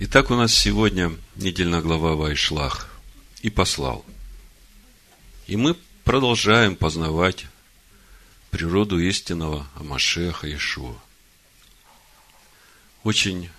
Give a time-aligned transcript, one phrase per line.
[0.00, 2.88] Итак, у нас сегодня недельная глава Вайшлах
[3.42, 4.06] и послал.
[5.48, 5.74] И мы
[6.04, 7.46] продолжаем познавать
[8.52, 10.94] природу истинного Амашеха Ишуа.
[13.02, 13.50] Очень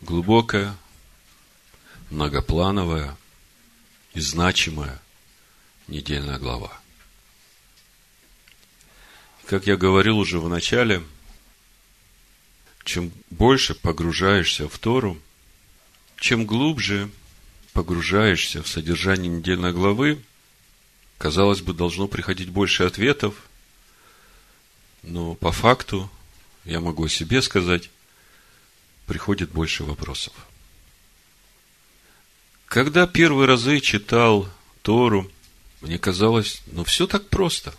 [0.00, 0.76] глубокая,
[2.10, 3.16] многоплановая
[4.14, 5.02] и значимая
[5.88, 6.80] недельная глава.
[9.46, 11.02] Как я говорил уже в начале,
[12.84, 15.20] чем больше погружаешься в Тору,
[16.18, 17.10] чем глубже
[17.72, 20.20] погружаешься в содержание недельной главы,
[21.16, 23.34] казалось бы, должно приходить больше ответов,
[25.02, 26.10] но по факту,
[26.64, 27.90] я могу о себе сказать,
[29.06, 30.32] приходит больше вопросов.
[32.66, 34.48] Когда первые разы читал
[34.82, 35.30] Тору,
[35.80, 37.74] мне казалось, ну все так просто.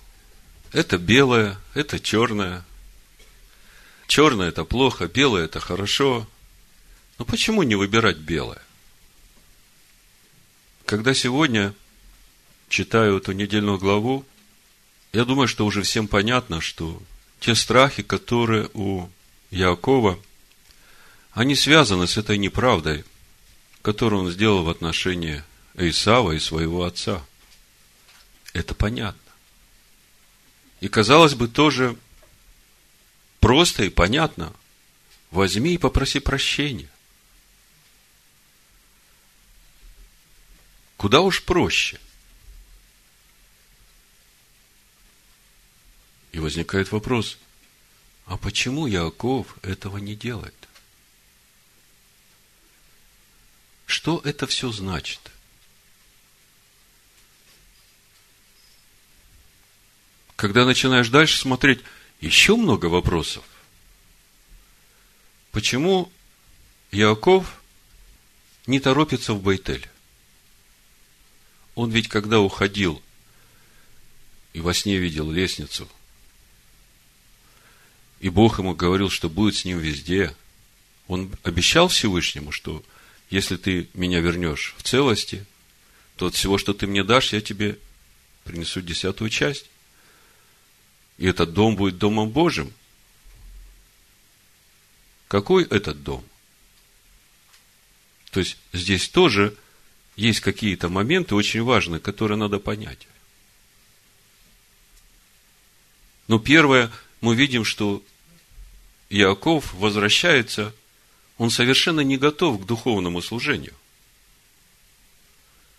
[0.71, 2.65] Это белое, это черное.
[4.07, 6.27] Черное это плохо, белое это хорошо.
[7.19, 8.61] Но почему не выбирать белое?
[10.85, 11.75] Когда сегодня
[12.69, 14.25] читаю эту недельную главу,
[15.11, 17.01] я думаю, что уже всем понятно, что
[17.41, 19.09] те страхи, которые у
[19.51, 20.17] Якова,
[21.31, 23.03] они связаны с этой неправдой,
[23.81, 25.43] которую он сделал в отношении
[25.75, 27.23] Исава и своего отца.
[28.53, 29.19] Это понятно.
[30.79, 31.97] И казалось бы, тоже
[33.41, 34.53] просто и понятно.
[35.31, 36.89] Возьми и попроси прощения.
[40.99, 41.97] Куда уж проще.
[46.33, 47.37] И возникает вопрос,
[48.25, 50.53] а почему Яков этого не делает?
[53.85, 55.21] Что это все значит?
[60.35, 61.79] Когда начинаешь дальше смотреть,
[62.19, 63.45] еще много вопросов.
[65.53, 66.11] Почему
[66.91, 67.61] Яков
[68.67, 69.89] не торопится в Байтель?
[71.79, 73.01] Он ведь, когда уходил
[74.51, 75.87] и во сне видел лестницу,
[78.19, 80.35] и Бог ему говорил, что будет с ним везде,
[81.07, 82.83] он обещал Всевышнему, что
[83.29, 85.45] если ты меня вернешь в целости,
[86.17, 87.79] то от всего, что ты мне дашь, я тебе
[88.43, 89.67] принесу десятую часть
[91.17, 92.73] и этот дом будет домом Божьим.
[95.29, 96.25] Какой этот дом?
[98.31, 99.55] То есть здесь тоже
[100.19, 103.07] есть какие-то моменты очень важные, которые надо понять.
[106.27, 106.91] Но первое,
[107.21, 108.03] мы видим, что
[109.09, 110.75] Иаков возвращается,
[111.37, 113.73] он совершенно не готов к духовному служению.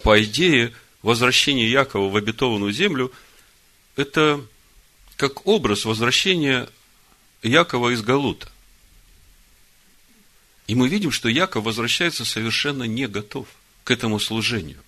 [0.03, 3.12] По идее, возвращение Якова в обетованную землю–
[3.97, 4.45] это
[5.17, 6.67] как образ возвращения
[7.43, 8.51] Якова из Галута.
[10.67, 13.47] И мы видим, что Яков возвращается совершенно не готов
[13.91, 14.81] к этому служению.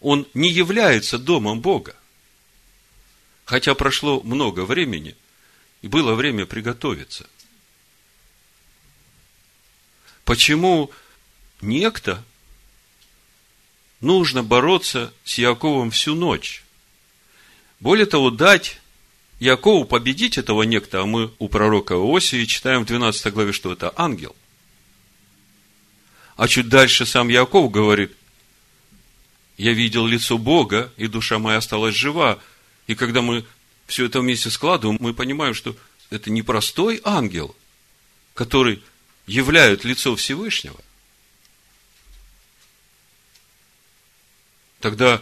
[0.00, 1.96] Он не является домом Бога.
[3.44, 5.16] Хотя прошло много времени,
[5.82, 7.28] и было время приготовиться.
[10.24, 10.92] Почему
[11.60, 12.24] некто
[14.00, 16.62] нужно бороться с Яковом всю ночь?
[17.80, 18.80] Более того, дать
[19.40, 23.92] Якову победить этого некто, а мы у пророка Иосии читаем в 12 главе, что это
[23.96, 24.36] ангел.
[26.38, 28.16] А чуть дальше сам Яков говорит,
[29.58, 32.38] я видел лицо Бога, и душа моя осталась жива.
[32.86, 33.44] И когда мы
[33.86, 35.76] все это вместе складываем, мы понимаем, что
[36.10, 37.56] это не простой ангел,
[38.34, 38.82] который
[39.26, 40.80] являет лицо Всевышнего.
[44.80, 45.20] Тогда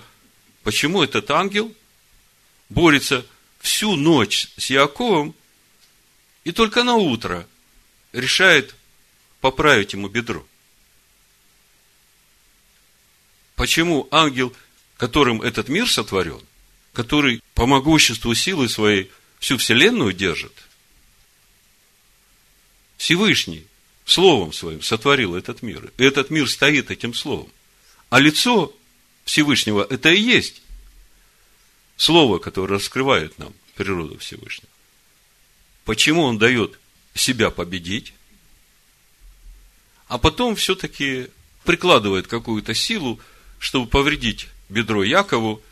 [0.62, 1.74] почему этот ангел–
[2.68, 3.26] борется
[3.60, 5.34] всю ночь с Яковом,
[6.44, 7.46] и только на утро
[8.12, 8.74] решает
[9.40, 10.46] поправить ему бедро.
[13.56, 14.54] Почему ангел,
[14.98, 16.40] которым этот мир сотворен,
[16.92, 20.52] который по могуществу силы своей всю вселенную держит,
[22.96, 23.66] Всевышний
[24.04, 25.92] Словом Своим сотворил этот мир.
[25.98, 27.50] И этот мир стоит этим Словом.
[28.08, 28.72] А лицо
[29.24, 30.62] Всевышнего– это и есть
[31.96, 34.70] Слово, которое раскрывает нам природу Всевышнего.
[35.84, 36.78] Почему он дает
[37.14, 38.12] себя победить,
[40.08, 41.28] а потом все-таки
[41.64, 43.18] прикладывает какую-то силу,
[43.66, 45.62] чтобы повредить бедро Якову,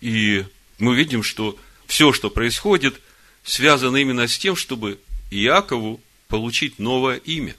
[0.00, 0.44] и
[0.78, 3.00] мы видим, что все, что происходит,
[3.44, 4.98] связано именно с тем, чтобы
[5.30, 7.54] Иакову получить новое имя.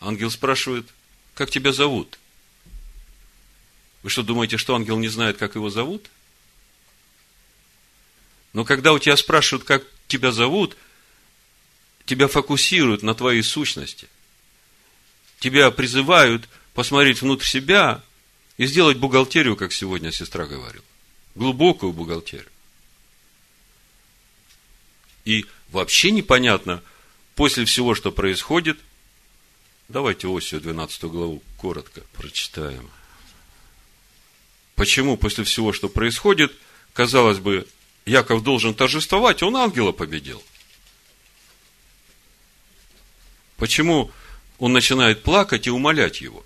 [0.00, 0.86] Ангел спрашивает,
[1.34, 2.18] как тебя зовут?
[4.02, 6.08] Вы что, думаете, что ангел не знает, как его зовут?–
[8.52, 10.76] но когда у тебя спрашивают, как тебя зовут,
[12.04, 14.08] тебя фокусируют на твоей сущности.
[15.38, 18.02] тебя призывают посмотреть внутрь себя
[18.56, 20.84] и сделать бухгалтерию, как сегодня сестра говорила.
[21.34, 22.48] Глубокую бухгалтерию.
[25.24, 26.82] И вообще непонятно,
[27.34, 28.78] после всего, что происходит,
[29.88, 32.90] давайте осью 12 главу коротко прочитаем.
[34.74, 36.52] Почему после всего, что происходит,
[36.92, 37.66] казалось бы,
[38.04, 40.42] Яков должен торжествовать, он ангела победил.
[43.56, 44.10] Почему
[44.58, 46.44] он начинает плакать и умолять его?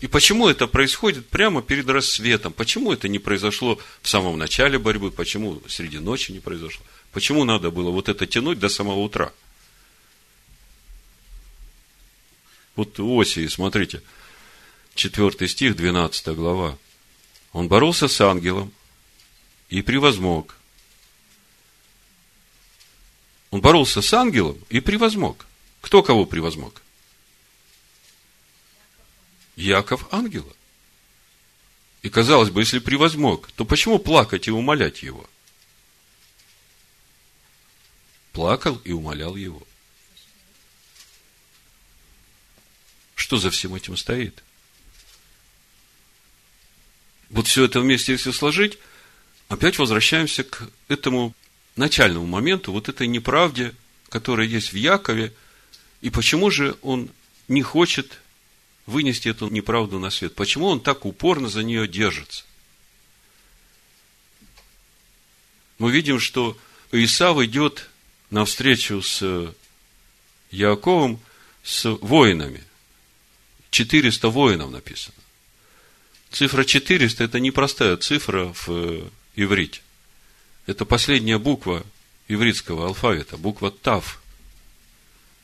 [0.00, 2.52] И почему это происходит прямо перед рассветом?
[2.52, 5.10] Почему это не произошло в самом начале борьбы?
[5.10, 6.84] Почему среди ночи не произошло?
[7.12, 9.32] Почему надо было вот это тянуть до самого утра?
[12.74, 14.02] Вот у Осии, смотрите,
[14.96, 16.76] 4 стих, 12 глава.
[17.52, 18.70] Он боролся с ангелом
[19.70, 20.56] и превозмог.
[23.50, 25.46] Он боролся с ангелом и превозмог.
[25.80, 26.82] Кто кого превозмог?
[29.56, 30.52] Яков ангела.
[32.02, 35.28] И казалось бы, если превозмог, то почему плакать и умолять его?
[38.32, 39.66] Плакал и умолял его.
[43.14, 44.44] Что за всем этим стоит?
[47.30, 48.78] Вот все это вместе, если сложить,
[49.48, 51.34] опять возвращаемся к этому
[51.74, 53.74] начальному моменту, вот этой неправде,
[54.10, 55.32] которая есть в Якове,
[56.02, 57.10] и почему же он
[57.48, 58.20] не хочет
[58.86, 60.34] вынести эту неправду на свет?
[60.34, 62.44] Почему он так упорно за нее держится?
[65.78, 66.56] Мы видим, что
[66.92, 67.90] Исав идет
[68.30, 69.54] навстречу с
[70.50, 71.20] Яковом
[71.62, 72.62] с воинами.
[73.70, 75.14] 400 воинов написано.
[76.30, 79.80] Цифра 400– это непростая цифра в иврите.
[80.66, 81.84] Это последняя буква
[82.28, 84.22] ивритского алфавита, буква Тав.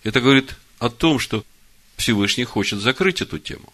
[0.02, 1.44] Это говорит о том, что
[2.02, 3.72] Всевышний хочет закрыть эту тему.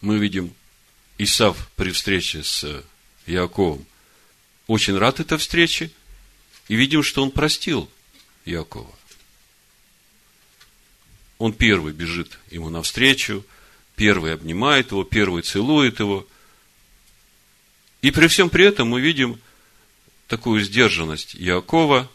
[0.00, 0.54] Мы видим
[1.18, 2.84] Исав при встрече с
[3.26, 3.84] Яковом
[4.68, 5.90] очень рад этой встрече
[6.68, 7.90] и видим, что он простил
[8.44, 8.94] Якова.
[11.38, 13.44] Он первый бежит ему навстречу,
[13.96, 16.24] первый обнимает его, первый целует его.
[18.00, 19.40] И при всем при этом мы видим
[20.28, 22.08] такую сдержанность Якова.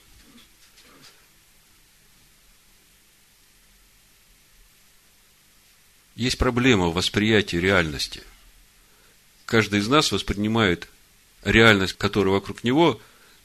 [6.18, 8.24] Есть проблема в восприятии реальности.
[9.46, 10.90] Каждый из нас воспринимает
[11.44, 13.00] реальность, которая вокруг него,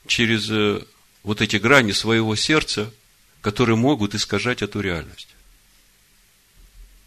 [0.07, 0.83] через э,
[1.23, 2.91] вот эти грани своего сердца,
[3.43, 5.29] которые могут искажать эту реальность.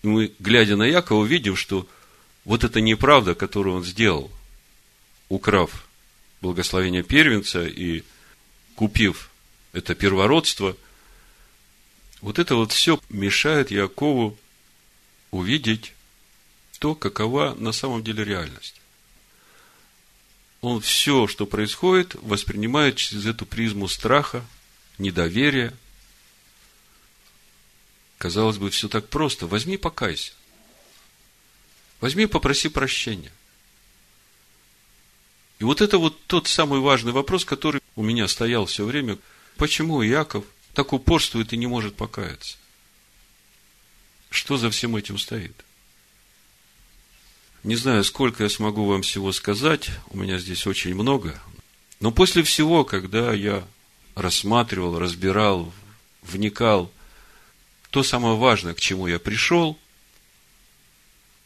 [0.04, 1.90] И мы, глядя на Якова, видим, что
[2.46, 4.32] вот эта неправда, которую он сделал,
[5.30, 5.88] украв
[6.42, 8.04] благословение первенца и
[8.76, 9.32] купив
[9.74, 10.78] это первородство,
[12.22, 14.38] вот это вот все мешает Якову
[15.32, 15.94] увидеть
[16.80, 18.82] то, какова на самом деле реальность.
[20.62, 24.46] Он все, что происходит, воспринимает через эту призму страха,
[24.98, 25.74] недоверия–
[28.18, 29.48] Казалось бы, все так просто.
[29.48, 30.32] Возьми, покайся.
[32.00, 33.32] Возьми, попроси прощения.
[35.60, 39.18] И вот это вот тот самый важный вопрос, который у меня стоял все время.
[39.58, 40.44] Почему Яков
[40.74, 42.58] так упорствует и не может покаяться?
[44.36, 45.64] Что за всем этим стоит?
[47.64, 51.42] Не знаю, сколько я смогу вам всего сказать, у меня здесь очень много.
[52.02, 53.66] Но после всего, когда я
[54.14, 55.74] рассматривал, разбирал,
[56.22, 56.92] вникал
[57.92, 59.80] то самое важное, к чему я пришел,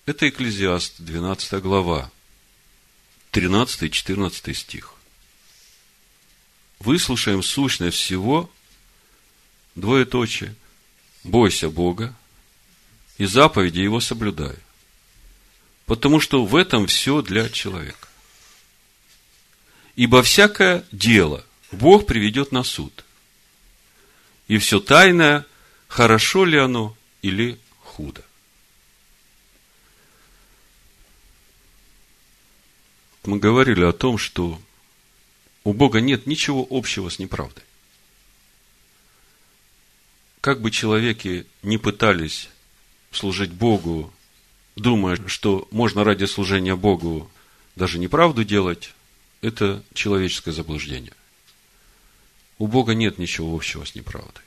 [0.07, 2.11] это Экклезиаст, 12 глава,
[3.29, 4.95] 13 и 14 стих.
[6.79, 8.49] Выслушаем сущность всего,
[9.75, 10.55] двоеточие,
[11.23, 12.15] бойся Бога
[13.19, 14.55] и заповеди Его соблюдай.
[15.85, 18.07] Потому что в этом все для человека.
[19.95, 23.03] Ибо всякое дело Бог приведет на суд.
[24.47, 25.45] И все тайное
[25.87, 28.23] хорошо ли оно или худо.
[33.25, 34.61] Мы говорили о том, что
[35.65, 37.63] у Бога нет ничего общего с неправдой.
[40.39, 42.49] Как бы человеки не пытались
[43.11, 44.13] служить Богу,
[44.75, 47.29] думая, что можно ради служения Богу
[47.75, 48.93] даже неправду делать,
[49.41, 51.13] это человеческое заблуждение.
[52.57, 54.43] У Бога нет ничего общего с неправдой.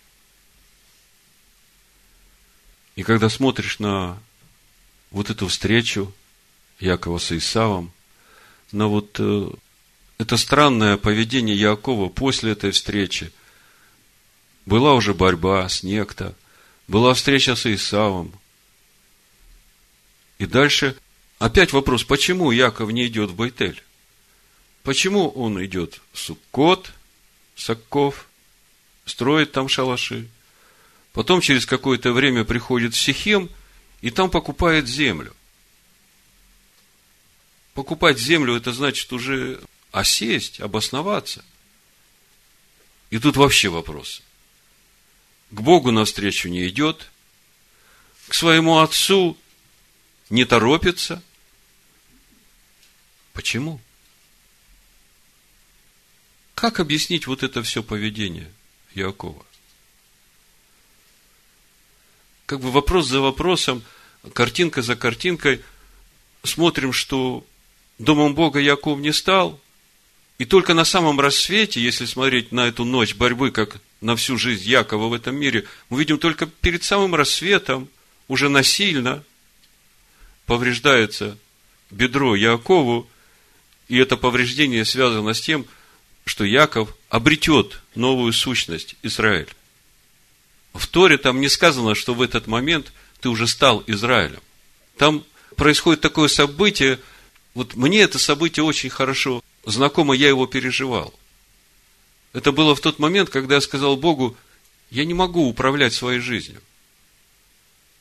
[2.94, 4.18] И когда смотришь на
[5.10, 6.12] вот эту встречу
[6.78, 7.92] Якова с Исавом,
[8.70, 9.50] на вот э,
[10.18, 13.32] это странное поведение Якова после этой встречи,
[14.66, 16.34] была уже борьба с некто,
[16.86, 18.32] была встреча с Исавом.
[20.42, 20.96] И дальше
[21.38, 23.80] опять вопрос, почему Яков не идет в Байтель?
[24.82, 26.92] Почему он идет в Суккот,
[27.54, 28.26] Сакков,
[29.04, 30.26] строит там шалаши?
[31.12, 33.50] Потом через какое-то время приходит в Сихем
[34.00, 35.32] и там покупает землю.
[37.74, 39.60] Покупать землю, это значит уже
[39.92, 41.44] осесть, обосноваться.
[43.10, 44.22] И тут вообще вопрос.
[45.52, 47.12] К Богу навстречу не идет,
[48.26, 49.38] к своему отцу
[50.32, 51.22] не торопится.
[53.34, 53.80] Почему?
[56.54, 58.50] Как объяснить вот это все поведение
[58.94, 59.44] Иакова?
[62.46, 63.84] Как бы вопрос за вопросом,
[64.32, 65.62] картинка за картинкой,
[66.44, 67.44] смотрим, что
[67.98, 69.60] домом Бога Яков не стал,
[70.38, 74.64] и только на самом рассвете, если смотреть на эту ночь борьбы, как на всю жизнь
[74.66, 77.90] Якова в этом мире, мы видим только перед самым рассветом,
[78.28, 79.24] уже насильно
[80.46, 81.38] повреждается
[81.90, 83.08] бедро Якову,
[83.88, 85.66] и это повреждение связано с тем,
[86.24, 89.48] что Яков обретет новую сущность Израиль.
[90.72, 94.40] В Торе там не сказано, что в этот момент ты уже стал Израилем.
[94.96, 95.24] Там
[95.56, 96.98] происходит такое событие,
[97.54, 101.12] вот мне это событие очень хорошо знакомо, я его переживал.
[102.32, 104.36] Это было в тот момент, когда я сказал Богу,
[104.90, 106.62] я не могу управлять своей жизнью.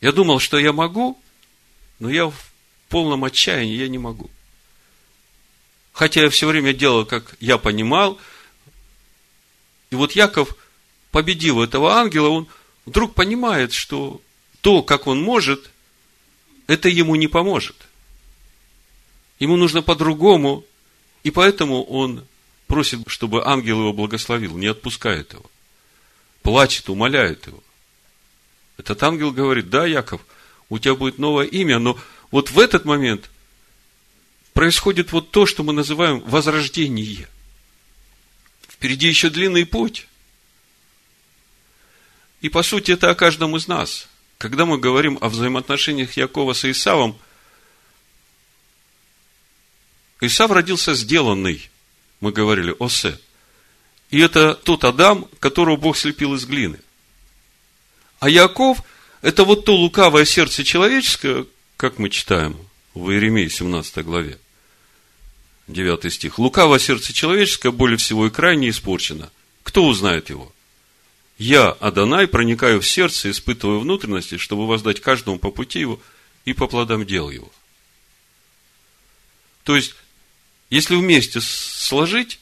[0.00, 1.20] Я думал, что я могу,
[2.02, 2.52] но я в
[2.88, 4.28] полном отчаянии, я не могу.
[5.92, 8.18] Хотя я все время делал, как я понимал.
[9.90, 10.56] И вот Яков,
[11.12, 12.48] победив этого ангела, он
[12.86, 14.20] вдруг понимает, что
[14.62, 15.70] то, как он может,
[16.66, 17.76] это ему не поможет.
[19.38, 20.64] Ему нужно по-другому,
[21.22, 22.26] и поэтому он
[22.66, 25.44] просит, чтобы ангел его благословил, не отпускает его.
[26.42, 27.62] Плачет, умоляет его.
[28.76, 30.20] Этот ангел говорит, да, Яков,
[30.72, 32.00] у тебя будет новое имя, но
[32.30, 33.28] вот в этот момент
[34.54, 37.28] происходит вот то, что мы называем возрождение.
[38.66, 40.08] Впереди еще длинный путь.
[42.40, 44.08] И по сути это о каждом из нас.
[44.38, 47.18] Когда мы говорим о взаимоотношениях Якова с Исавом,
[50.22, 51.68] Исав родился сделанный,
[52.20, 53.18] мы говорили, Осе.
[54.08, 56.80] И это тот Адам, которого Бог слепил из глины.
[58.20, 58.82] А Яков–
[59.22, 62.56] это вот то лукавое сердце человеческое, как мы читаем
[62.92, 64.38] в Иеремии 17 главе,
[65.68, 66.38] 9 стих.
[66.38, 69.30] Лукавое сердце человеческое более всего и крайне испорчено.
[69.62, 70.52] Кто узнает его?
[71.38, 76.00] Я, Адонай, проникаю в сердце, испытываю внутренности, чтобы воздать каждому по пути его
[76.44, 77.50] и по плодам дел его.
[79.62, 79.94] То есть,
[80.68, 82.40] если вместе сложить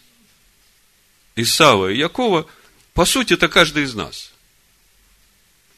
[1.36, 2.46] Исава и Якова,
[2.94, 4.32] по сути, это каждый из нас.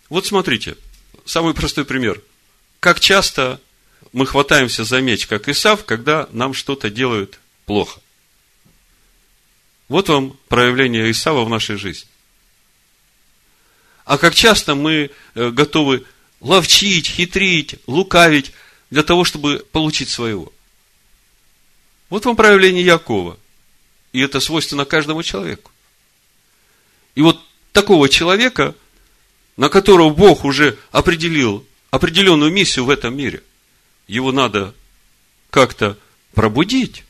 [0.08, 0.76] Вот смотрите,
[1.24, 2.20] самый простой пример.
[2.80, 3.60] Как часто
[4.12, 8.00] мы хватаемся за меч, как Исав, когда нам что-то делают плохо.
[9.88, 12.08] Вот вам проявление Исава в нашей жизни.
[14.04, 16.04] А как часто мы э, готовы
[16.40, 18.52] ловчить, хитрить, лукавить
[18.90, 20.52] для того, чтобы получить своего.
[22.10, 23.38] Вот вам проявление Якова.
[24.12, 25.70] И это свойственно каждому человеку.
[27.14, 27.40] И вот
[27.72, 28.74] такого человека,
[29.56, 33.42] на которого Бог уже определил определенную миссию в этом мире,
[34.06, 34.74] его надо
[35.50, 35.98] как-то
[36.34, 37.04] пробудить.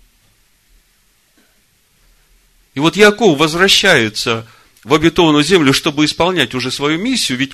[2.75, 4.47] И вот Яков возвращается
[4.83, 7.53] в обетованную землю, чтобы исполнять уже свою миссию, ведь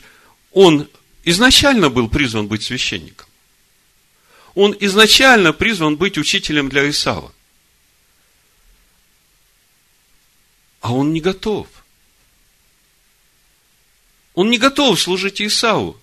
[0.53, 0.89] он
[1.25, 3.27] изначально был призван быть священником.
[4.55, 7.33] Он изначально призван быть учителем для Исава.
[10.81, 11.69] А он не готов.
[14.39, 15.99] Он не готов служить Исаву.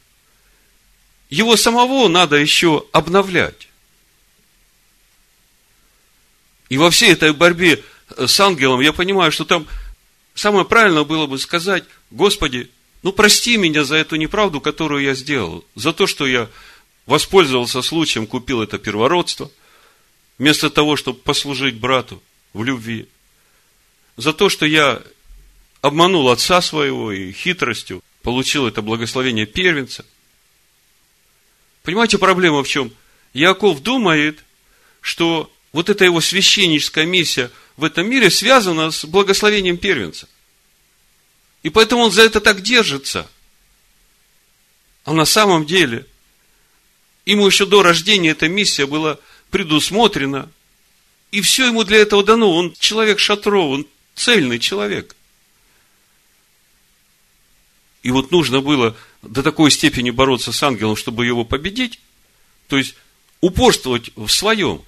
[1.30, 3.70] Его самого надо еще обновлять.
[6.68, 7.82] И во всей этой борьбе
[8.18, 9.65] с ангелом я понимаю, что там
[10.34, 12.70] самое правильное было бы сказать, Господи,
[13.04, 16.50] ну прости меня за эту неправду, которую я сделал, за то, что я
[17.06, 19.50] воспользовался случаем, купил это первородство,
[20.38, 23.08] вместо того, чтобы послужить брату в любви,
[24.18, 25.01] за то, что я
[25.80, 30.03] обманул отца своего и хитростью получил это благословение первенца.
[31.84, 32.91] Понимаете, проблема в чем?
[33.34, 34.44] Яков думает,
[35.00, 40.27] что вот эта его священническая миссия в этом мире связана с благословением первенца.
[41.62, 43.29] И поэтому он за это так держится.
[45.03, 46.08] А на самом деле,
[47.27, 49.20] ему еще до рождения эта миссия была
[49.51, 50.50] предусмотрена,
[51.29, 52.51] и все ему для этого дано.
[52.51, 55.15] Он человек шатров, он цельный человек.
[58.05, 62.00] И вот нужно было до такой степени бороться с ангелом, чтобы его победить,
[62.67, 62.93] то есть
[63.41, 64.83] упорствовать в своем.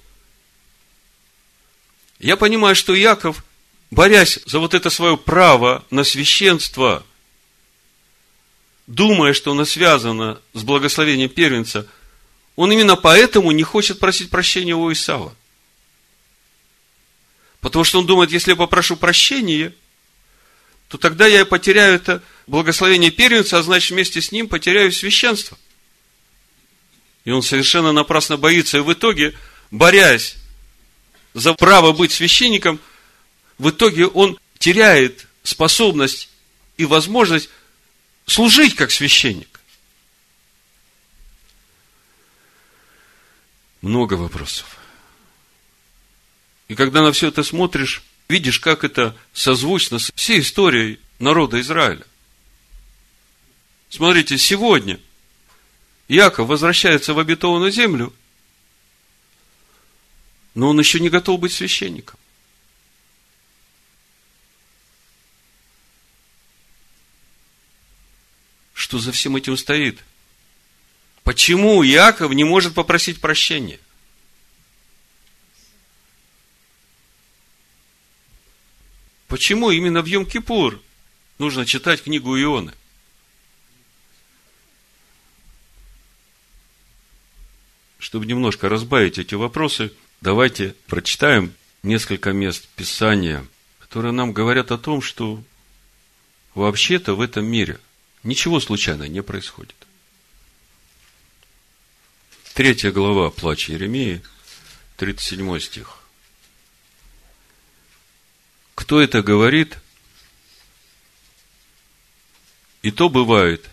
[2.20, 3.44] Я понимаю, что Яков,
[3.90, 7.04] борясь за вот это свое право на священство,
[8.86, 11.88] думая, что оно связано с благословением первенца,
[12.54, 15.34] он именно поэтому не хочет просить прощения у Исава.
[17.60, 19.74] Потому что он думает, если я попрошу прощения,
[20.86, 25.56] то тогда я потеряю это благословение первенца, а значит вместе с ним потеряю священство.
[27.24, 28.78] И он совершенно напрасно боится.
[28.78, 29.38] И в итоге,
[29.70, 30.36] борясь
[31.34, 32.80] за право быть священником,
[33.58, 36.30] в итоге он теряет способность
[36.78, 37.50] и возможность
[38.26, 39.60] служить как священник.
[43.82, 44.78] Много вопросов.
[46.68, 52.04] И когда на все это смотришь, видишь, как это созвучно с всей историей народа Израиля.
[53.90, 55.00] Смотрите, сегодня
[56.08, 58.12] Яков возвращается в обетованную землю,
[60.54, 62.18] но он еще не готов быть священником.
[68.74, 70.02] Что за всем этим стоит?
[71.22, 73.78] Почему Яков не может попросить прощения?
[79.26, 80.80] Почему именно в Йом-Кипур
[81.38, 82.72] нужно читать книгу Ионы?
[87.98, 91.52] Чтобы немножко разбавить эти вопросы, давайте прочитаем
[91.82, 93.44] несколько мест Писания,
[93.80, 95.42] которые нам говорят о том, что
[96.54, 97.80] вообще-то в этом мире
[98.22, 99.74] ничего случайно не происходит.
[102.54, 104.22] Третья глава Плача Еремии,
[104.96, 105.98] 37 стих.
[108.76, 109.76] Кто это говорит?
[112.82, 113.68] И то бывает,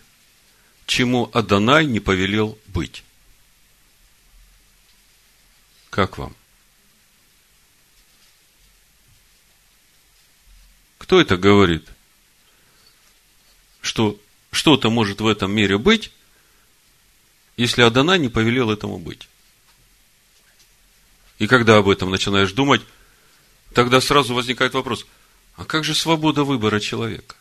[0.86, 3.04] чему Адонай не повелел быть.
[5.96, 6.36] Как вам?
[10.98, 11.88] Кто это говорит?
[13.80, 14.20] Что
[14.52, 16.12] что-то может в этом мире быть,
[17.56, 19.26] если Адонай не повелел этому быть.
[21.38, 22.82] И когда об этом начинаешь думать,
[23.72, 25.04] Тогда сразу возникает вопрос,
[25.54, 27.36] а как же свобода выбора человека?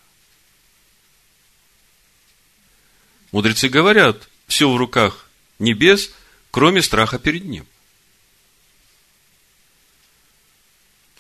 [3.31, 6.11] Мудрецы говорят, все в руках небес,
[6.51, 7.65] кроме страха перед ним.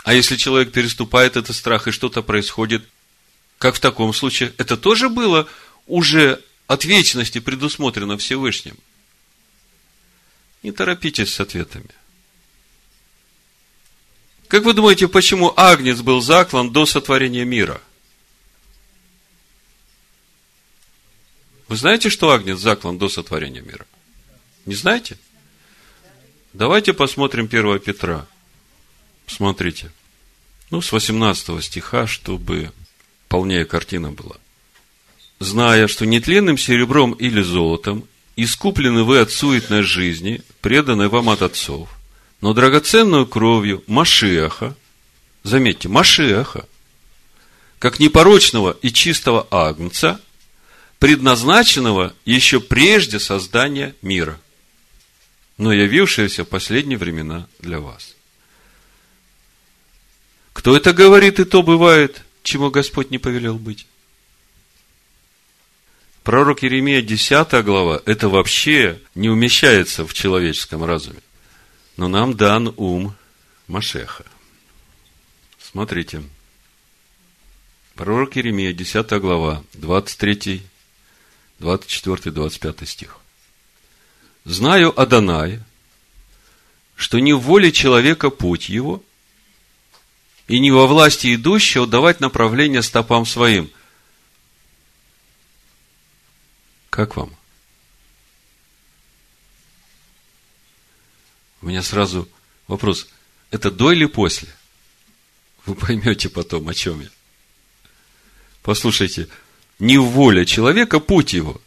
[0.05, 2.87] А если человек переступает этот страх и что-то происходит,
[3.57, 5.49] как в таком случае, это тоже было
[5.87, 8.77] уже от вечности предусмотрено Всевышним.
[10.61, 11.89] Не торопитесь с ответами.
[14.47, 17.81] Как вы думаете, почему Агнец был заклан до сотворения мира?
[21.67, 23.87] Вы знаете, что Агнец заклан до сотворения мира?
[24.67, 25.17] Не знаете?
[26.53, 28.27] Давайте посмотрим 1 Петра.
[29.27, 29.91] Смотрите.
[30.71, 32.71] Ну, с 18 стиха, чтобы
[33.27, 34.35] полнее картина была.
[35.39, 41.89] Зная, что нетленным серебром или золотом искуплены вы от суетной жизни, преданной вам от отцов,
[42.41, 44.75] но драгоценную кровью Машеха,
[45.43, 46.67] заметьте, Машеха,
[47.79, 50.19] как непорочного и чистого агнца,
[50.99, 54.39] предназначенного еще прежде создания мира,
[55.57, 58.14] но явившегося в последние времена для вас.
[60.55, 63.85] Кто это говорит, и то бывает, чему Господь не повелел быть.
[66.23, 71.19] Пророк Еремия, 10 глава, это вообще не умещается в человеческом разуме
[71.97, 73.15] но нам дан ум
[73.67, 74.25] Машеха.
[75.59, 76.23] Смотрите.
[77.95, 80.61] Пророк Еремия, 10 глава, 23,
[81.59, 83.17] 24, 25 стих.
[84.43, 85.61] «Знаю Адонай,
[86.95, 89.01] что не в воле человека путь его,
[90.47, 93.71] и не во власти идущего давать направление стопам своим».
[96.89, 97.35] Как вам?
[101.61, 102.29] У меня сразу
[102.67, 103.07] вопрос,
[103.51, 104.47] это до или после?
[105.65, 107.09] Вы поймете потом, о чем я.
[108.61, 109.27] Послушайте,
[109.79, 111.59] не воля человека, путь его.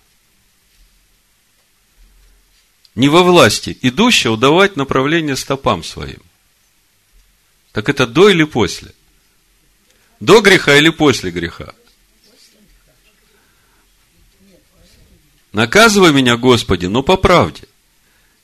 [2.94, 6.22] Не во власти идущего давать направление стопам своим.
[7.78, 8.92] Так это до или после?
[10.18, 11.72] До греха или после греха?
[15.52, 17.68] Наказывай меня, Господи, но по правде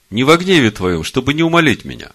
[0.08, 2.12] не во гневе твоем, чтобы не умолить меня.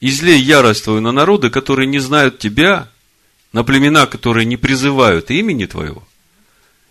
[0.00, 2.88] Излей ярость твою на народы, которые не знают тебя,
[3.52, 6.06] на племена, которые не призывают имени твоего,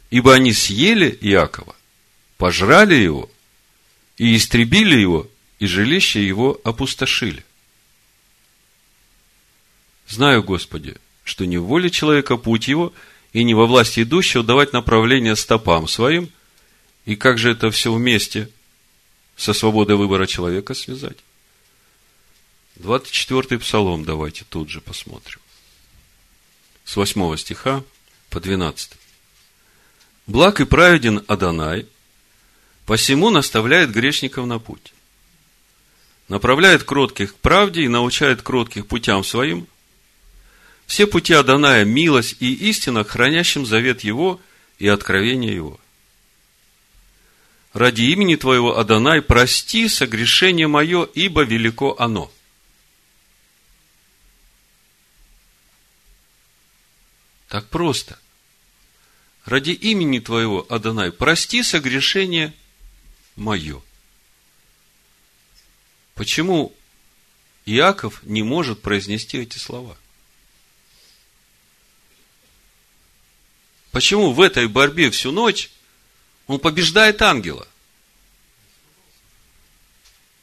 [0.10, 1.78] ибо они съели Иакова,
[2.36, 3.32] пожрали его
[4.18, 7.46] и истребили его, и жилище его опустошили.
[10.12, 12.94] Знаю, Господи, что не в воле человека путь его,
[13.32, 16.30] и не во власти идущего давать направление стопам своим.
[17.06, 18.50] И как же это все вместе
[19.38, 21.18] со свободой выбора человека связать?
[22.78, 25.40] 24-й псалом давайте тут же посмотрим.
[26.84, 27.82] С 8 стиха
[28.30, 28.92] по 12.
[30.28, 31.88] Благ и праведен Адонай,
[32.86, 34.94] посему наставляет грешников на путь.
[36.28, 39.68] Направляет кротких к правде и научает кротких путям своим.
[40.92, 44.42] Все пути Адоная– милость и истина, хранящим завет Его
[44.78, 45.80] и откровение Его.
[47.72, 52.30] Ради имени Твоего, Адонай, прости согрешение мое, ибо велико оно–
[57.48, 58.20] Так просто.
[59.46, 62.54] Ради имени Твоего, Адонай, прости согрешение
[63.38, 63.82] мое.
[66.16, 66.76] Почему
[67.66, 69.96] Иаков не может произнести эти слова?
[73.92, 75.70] Почему в этой борьбе всю ночь
[76.48, 77.68] он побеждает ангела?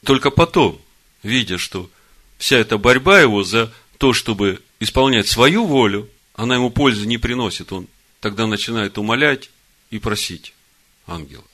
[0.04, 0.80] Только потом,
[1.22, 1.90] видя, что
[2.36, 7.72] вся эта борьба его за то, чтобы исполнять свою волю, она ему пользы не приносит,
[7.72, 7.88] он
[8.20, 9.50] тогда начинает умолять
[9.90, 10.54] и просить
[11.06, 11.44] ангела.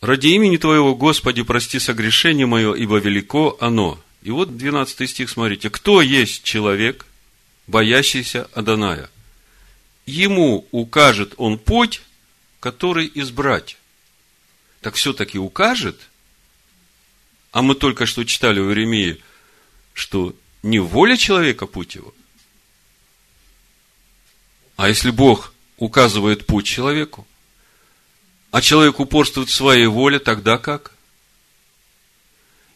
[0.00, 4.00] Ради имени Твоего, Господи, прости согрешение мое, ибо велико оно.
[4.22, 5.70] И вот 12 стих, смотрите.
[5.70, 7.06] Кто есть человек,
[7.66, 9.10] боящийся Аданая?
[10.06, 12.02] Ему укажет он путь,
[12.60, 13.76] который избрать.
[14.80, 16.08] Так все-таки укажет.
[17.52, 19.22] А мы только что читали у Иеремии,
[19.94, 22.14] что не воля человека путь его.
[24.76, 27.26] А если Бог указывает путь человеку,
[28.50, 30.92] а человек упорствует в своей воле, тогда как?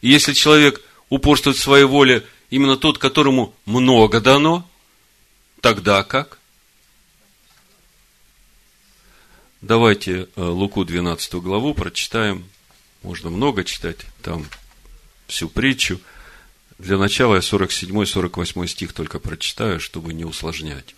[0.00, 0.82] И если человек
[1.14, 4.68] упорствует в своей воле именно тот, которому много дано,
[5.60, 6.38] тогда как?
[9.60, 12.48] Давайте э, Луку 12 главу прочитаем.
[13.02, 14.46] Можно много читать, там
[15.28, 16.00] всю притчу–
[16.82, 20.96] для начала я 47-48 стих только прочитаю, чтобы не усложнять.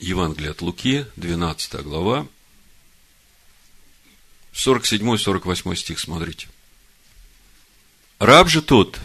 [0.00, 2.26] Евангелие от Луки, 12 глава,
[4.52, 6.48] 47-48 стих, смотрите.
[8.20, 9.00] Раб же тот,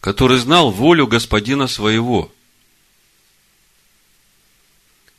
[0.00, 2.30] который знал волю господина своего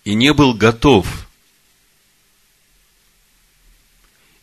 [0.04, 1.28] и не был готов,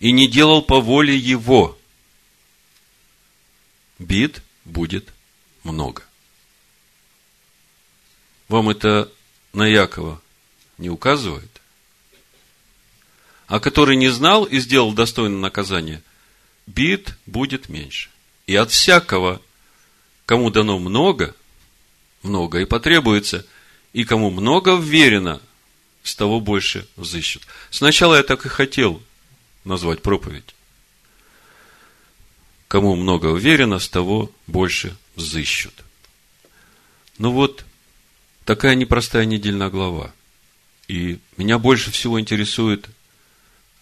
[0.00, 1.78] и не делал по воле его–
[3.98, 5.12] бед будет
[5.62, 6.02] много.
[8.48, 9.10] Вам это
[9.52, 10.20] на Якова
[10.78, 11.50] не указывает?
[13.46, 16.02] А который не знал и сделал достойное наказание,
[16.66, 18.10] бед будет меньше.
[18.46, 19.40] И от всякого,
[20.26, 21.35] кому дано много,
[22.22, 23.46] много и потребуется,
[23.92, 25.40] и кому много вверено,
[26.02, 27.42] с того больше взыщут.
[27.70, 29.02] Сначала я так и хотел
[29.64, 30.54] назвать проповедь.
[32.68, 35.72] Кому много уверено, с того больше взыщут.
[37.18, 37.64] Ну вот,
[38.44, 40.12] такая непростая недельная глава.
[40.88, 42.88] И меня больше всего интересует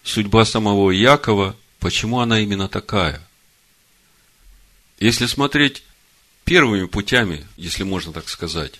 [0.03, 3.21] судьба самого Якова, почему она именно такая.
[4.99, 5.83] Если смотреть
[6.45, 8.79] первыми путями, если можно так сказать,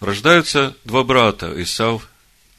[0.00, 2.08] рождаются два брата, Исав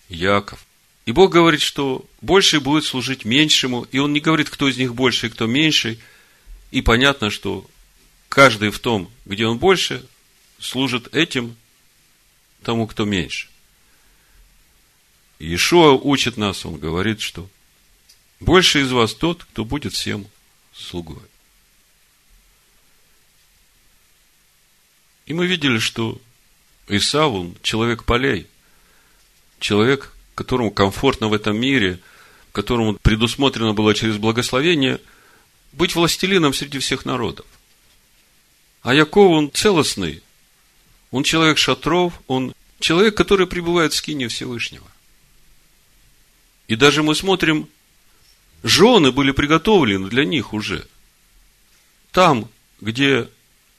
[0.10, 0.66] и Яков.
[1.06, 4.94] И Бог говорит, что больший будет служить меньшему, и Он не говорит, кто из них
[4.96, 6.00] больше и кто меньше–
[6.72, 7.70] и понятно, что
[8.30, 10.06] каждый в том, где он больше,
[10.60, 11.58] служит этим
[12.64, 13.50] тому, кто меньше.
[15.40, 17.50] Иешуа учит нас, он говорит, что
[18.40, 20.28] больше из вас тот, кто будет всем
[20.74, 21.24] слугой.
[25.32, 26.20] И мы видели, что
[26.90, 28.48] Исав, он человек полей,
[29.62, 32.02] человек, которому комфортно в этом мире,
[32.52, 35.00] которому предусмотрено было через благословение–
[35.72, 37.46] быть властелином среди всех народов.
[38.82, 40.22] А Яков, он целостный.
[41.12, 44.92] Он человек шатров, он человек, который пребывает в скине Всевышнего.
[46.68, 47.70] И даже мы смотрим,
[48.64, 50.86] жены были приготовлены для них уже.
[52.12, 52.50] Там,
[52.82, 53.30] где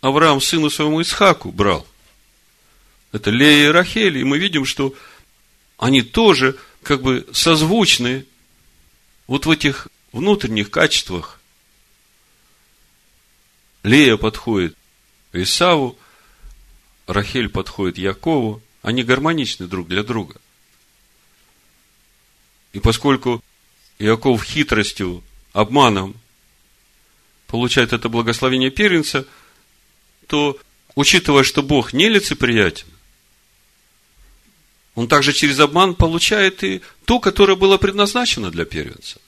[0.02, 1.86] Авраам сыну своему Исхаку брал.
[3.12, 4.18] Это Лея и Рахель.
[4.18, 4.94] И мы видим, что
[5.78, 8.26] они тоже как бы созвучны
[9.28, 11.40] вот в этих внутренних качествах
[13.84, 14.76] Лея подходит
[15.32, 15.96] Исаву,
[17.06, 20.40] Рахель подходит Якову, они гармоничны друг для друга.
[22.72, 23.42] И поскольку
[23.98, 26.16] Иаков хитростью, обманом
[27.46, 29.26] получает это благословение первенца,
[30.26, 30.58] то,
[30.94, 32.86] учитывая, что Бог не лицеприятен,
[34.94, 39.18] он также через обман получает и то, которое было предназначено для первенца.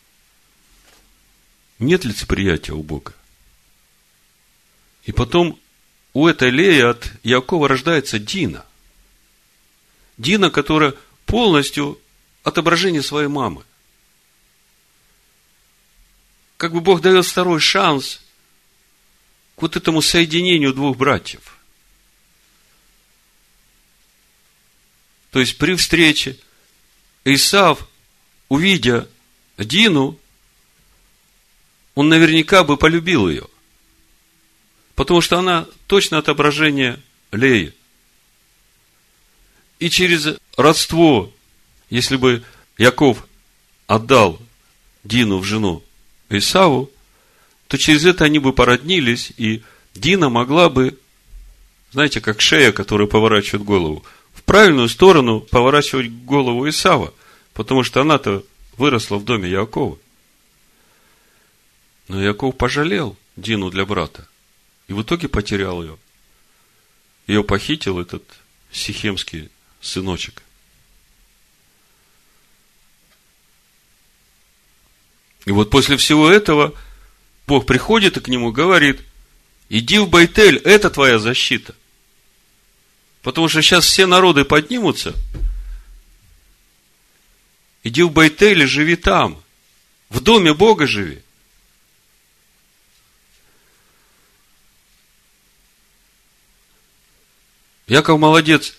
[1.78, 3.14] Нет лицеприятия у Бога.
[5.04, 5.58] И потом
[6.12, 8.64] у этой Леи от Якова рождается Дина.
[10.16, 10.94] Дина, которая
[11.26, 11.98] полностью
[12.42, 13.64] отображение своей мамы.
[16.56, 18.20] Как бы Бог дает второй шанс
[19.56, 21.58] к вот этому соединению двух братьев.
[25.30, 26.38] То есть при встрече
[27.24, 27.88] Исав,
[28.48, 29.08] увидя
[29.58, 30.18] Дину,
[31.94, 33.46] он наверняка бы полюбил ее.
[34.94, 37.00] Потому что она точно отображение
[37.32, 37.74] Леи.
[39.80, 41.32] И через родство,
[41.90, 42.44] если бы
[42.78, 43.26] Яков
[43.86, 44.40] отдал
[45.02, 45.82] Дину в жену
[46.28, 46.90] Исаву,
[47.68, 49.62] то через это они бы породнились, и
[49.94, 50.98] Дина могла бы,
[51.92, 57.14] знаете, как шея, которая поворачивает голову, в правильную сторону поворачивать голову Исава,
[57.52, 58.44] потому что она-то
[58.76, 59.98] выросла в доме Якова.
[62.08, 64.28] Но Яков пожалел Дину для брата.
[64.88, 65.96] И в итоге потерял ее.
[67.26, 68.22] Ее похитил этот
[68.70, 69.48] сихемский
[69.80, 70.42] сыночек.
[75.46, 76.74] И вот после всего этого
[77.46, 79.00] Бог приходит и к нему говорит,
[79.68, 81.74] иди в Байтель, это твоя защита.
[83.22, 85.14] Потому что сейчас все народы поднимутся.
[87.82, 89.42] Иди в Байтель и живи там.
[90.08, 91.22] В доме Бога живи.
[97.86, 98.74] Яков молодец,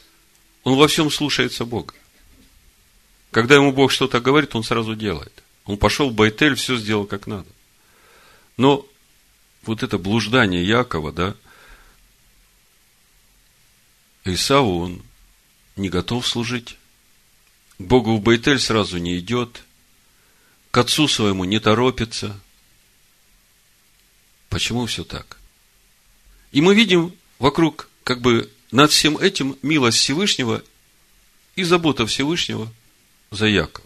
[0.63, 1.93] он во всем слушается Бога.
[3.29, 5.43] Когда ему Бог что-то говорит, он сразу делает.
[5.65, 7.47] Он пошел в Байтель, все сделал как надо.
[8.57, 8.87] Но
[9.63, 11.35] вот это блуждание Якова, да,
[14.23, 15.03] Исаву он
[15.75, 16.77] не готов служить.
[17.77, 19.63] К Богу в Байтель сразу не идет.
[20.71, 22.39] К отцу своему не торопится.
[24.49, 25.37] Почему все так?
[26.51, 30.63] И мы видим вокруг как бы над всем этим милость Всевышнего
[31.55, 32.71] и забота Всевышнего
[33.31, 33.85] за Якова.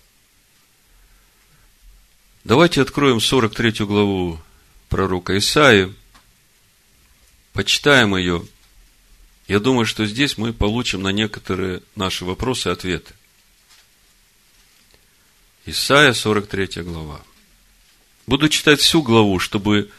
[2.44, 4.40] Давайте откроем 43 главу
[4.90, 5.94] пророка Исаии,
[7.54, 8.46] почитаем ее.
[9.48, 13.14] Я думаю, что здесь мы получим на некоторые наши вопросы ответы.
[15.66, 17.22] Исаия, 43 глава.
[18.28, 19.90] Буду читать всю главу, чтобы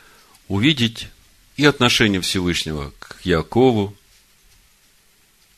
[0.49, 1.09] увидеть
[1.57, 3.97] и отношение Всевышнего к Якову,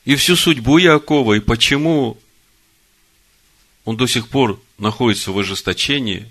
[0.04, 2.18] и всю судьбу Якова, и почему
[3.84, 6.30] он до сих пор находится в ожесточении.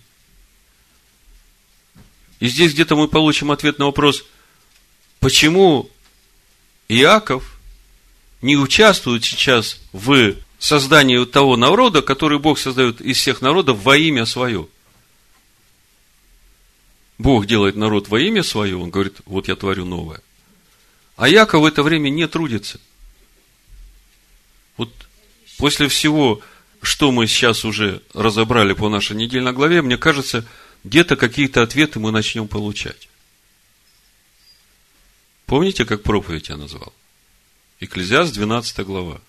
[2.41, 4.25] И здесь где-то мы получим ответ на вопрос,
[5.21, 5.89] почему
[6.89, 7.57] Иаков
[8.41, 14.25] не участвует сейчас в создании того народа, который Бог создает из всех народов во имя
[14.25, 14.67] свое.
[17.17, 20.19] Бог делает народ во имя свое, он говорит, вот я творю новое.
[21.15, 22.81] А Яков в это время не трудится–
[24.81, 24.89] вот
[25.59, 26.41] после всего,
[26.81, 30.43] что мы сейчас уже разобрали по нашей недельной главе, мне кажется,
[30.83, 33.09] где-то какие-то ответы мы начнем получать.
[35.45, 36.93] Помните, как проповедь я назвал?
[37.79, 39.21] Экклезиаст 12 глава.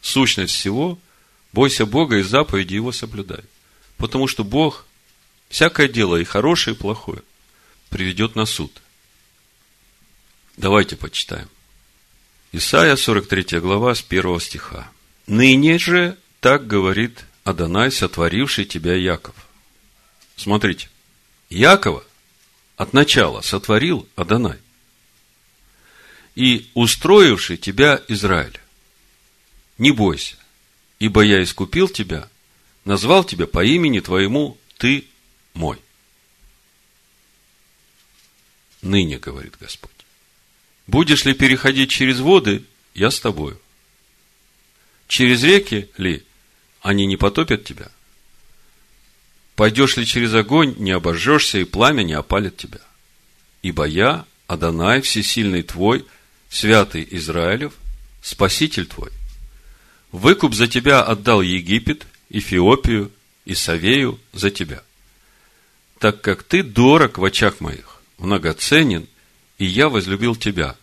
[0.00, 0.98] Сущность всего–
[1.52, 3.42] бойся Бога и заповеди Его соблюдай.
[3.96, 4.86] Потому что Бог
[5.48, 7.22] всякое дело, и хорошее, и плохое,
[7.88, 8.82] приведет на суд.
[10.56, 11.48] Давайте почитаем.
[12.52, 14.90] Исайя, 43 глава, с 1 стиха.
[15.26, 19.45] «Ныне же так говорит Адонай, сотворивший тебя Яков».
[20.36, 20.88] Смотрите,
[21.50, 22.04] Якова
[22.76, 24.58] от начала сотворил Адонай.
[26.34, 28.60] И устроивший тебя Израиль.
[29.78, 30.36] Не бойся,
[30.98, 32.28] ибо я искупил тебя,
[32.84, 35.06] назвал тебя по имени твоему, ты
[35.54, 35.78] мой.
[38.82, 39.90] Ныне, говорит Господь.
[40.86, 42.62] Будешь ли переходить через воды,
[42.94, 43.60] я с тобою.
[45.08, 46.24] Через реки ли,
[46.80, 47.90] они не потопят тебя.
[49.56, 52.80] Пойдешь ли через огонь, не обожжешься, и пламя не опалит тебя.
[53.62, 56.04] Ибо я, Адонай, всесильный твой,
[56.48, 57.72] святый Израилев,
[58.22, 59.10] спаситель твой.
[60.12, 63.10] Выкуп за тебя отдал Египет, Эфиопию
[63.44, 64.82] и Савею за тебя.
[65.98, 69.08] Так как ты дорог в очах моих, многоценен–
[69.58, 70.76] и я возлюбил тебя,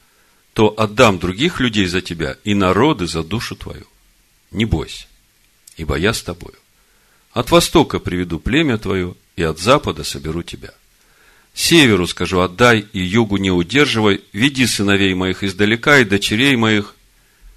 [0.53, 3.85] то отдам других людей за тебя и народы за душу твою.
[4.51, 5.07] Не бойся,
[5.77, 6.55] ибо я с тобою.
[7.33, 10.71] От востока приведу племя твое, и от запада соберу тебя.
[11.55, 16.95] Северу скажу, отдай, и югу не удерживай, веди сыновей моих издалека и дочерей моих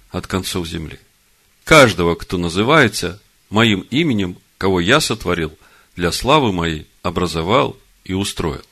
[0.09, 0.99] от концов земли.
[1.63, 5.57] Каждого, кто называется моим именем, кого я сотворил,
[5.95, 8.63] для славы моей образовал и устроил.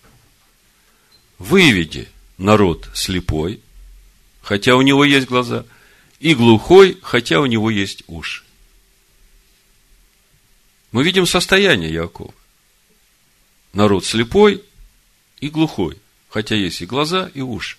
[1.37, 3.59] Выведи народ слепой,
[4.41, 5.65] хотя у него есть глаза,
[6.19, 8.44] и глухой, хотя у него есть уши.
[10.95, 12.33] Мы видим состояние Якова.
[13.73, 14.63] Народ слепой
[15.41, 15.97] и глухой,
[16.29, 17.75] хотя есть и глаза, и уши.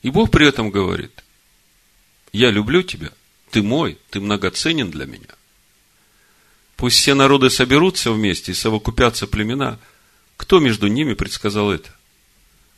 [0.00, 1.12] И Бог при этом говорит,
[2.32, 3.10] я люблю тебя,
[3.50, 5.28] ты мой, ты многоценен для меня.
[6.76, 9.78] Пусть все народы соберутся вместе и совокупятся племена.
[10.38, 11.94] Кто между ними предсказал это?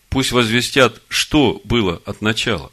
[0.09, 2.73] Пусть возвестят, что было от начала.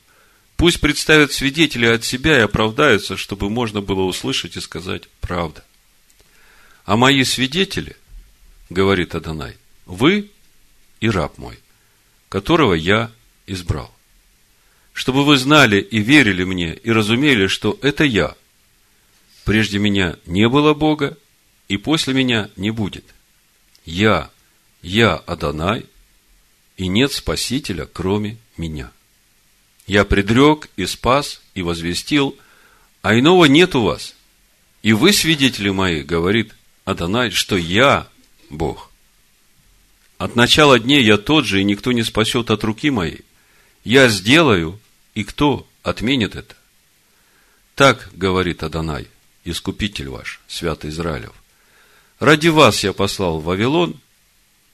[0.58, 5.64] Пусть представят свидетелей от себя и оправдаются, чтобы можно было услышать и сказать правда.
[6.92, 7.96] А мои свидетели,
[8.70, 10.30] говорит Адонай, вы
[11.00, 11.58] и раб мой,
[12.28, 13.14] которого я
[13.48, 13.96] избрал.
[14.92, 18.36] Чтобы вы знали и верили мне, и разумели, что это я.
[19.46, 21.18] Прежде меня не было Бога,
[21.70, 23.06] и после меня не будет.
[23.86, 24.30] Я,
[24.82, 25.86] я Адонай,
[26.76, 28.92] и нет Спасителя, кроме меня.
[29.88, 32.38] Я предрек и спас, и возвестил,
[33.02, 34.14] а иного нет у вас.
[34.84, 36.54] И вы, свидетели мои, говорит
[36.86, 38.08] Адонай, что я
[38.50, 38.90] Бог.
[40.18, 43.22] От начала дней я тот же, и никто не спасет от руки моей.
[43.84, 44.80] Я сделаю,
[45.16, 46.56] и кто отменит это?
[47.76, 49.08] Так говорит Адонай,
[49.44, 51.34] искупитель ваш, святый Израилев.
[52.20, 54.00] Ради вас я послал в Вавилон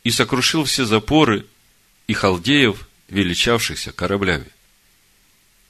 [0.03, 1.45] и сокрушил все запоры
[2.07, 4.47] и халдеев, величавшихся кораблями.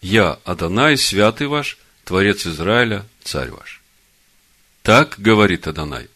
[0.02, 3.82] Я, Адонай, святый ваш, Творец Израиля, царь ваш.
[4.82, 6.08] Так говорит Адонай,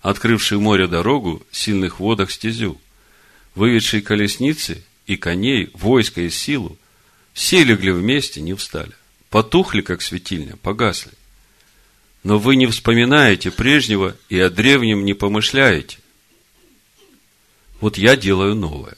[0.00, 2.80] открывший море дорогу, сильных водах стезю,
[3.54, 6.78] выведший колесницы и коней, войско и силу,
[7.32, 8.92] все легли вместе, не встали.
[9.30, 11.12] Потухли, как светильня, погасли.
[12.22, 15.98] Но вы не вспоминаете прежнего и о древнем не помышляете.
[17.80, 18.96] Вот я делаю новое.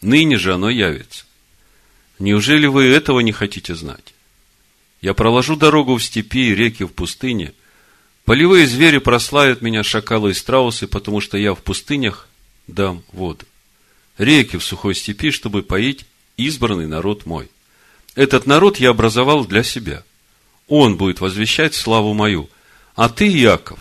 [0.00, 1.24] Ныне же оно явится.
[2.18, 4.14] Неужели вы этого не хотите знать?
[5.00, 7.52] Я проложу дорогу в степи и реки в пустыне.
[8.24, 12.28] Полевые звери прославят меня, шакалы и страусы, потому что я в пустынях
[12.66, 13.44] дам воду.
[14.18, 16.06] Реки в сухой степи, чтобы поить
[16.36, 17.50] избранный народ мой.
[18.14, 20.04] Этот народ я образовал для себя.
[20.68, 22.48] Он будет возвещать славу мою.
[22.94, 23.78] А ты, Яков,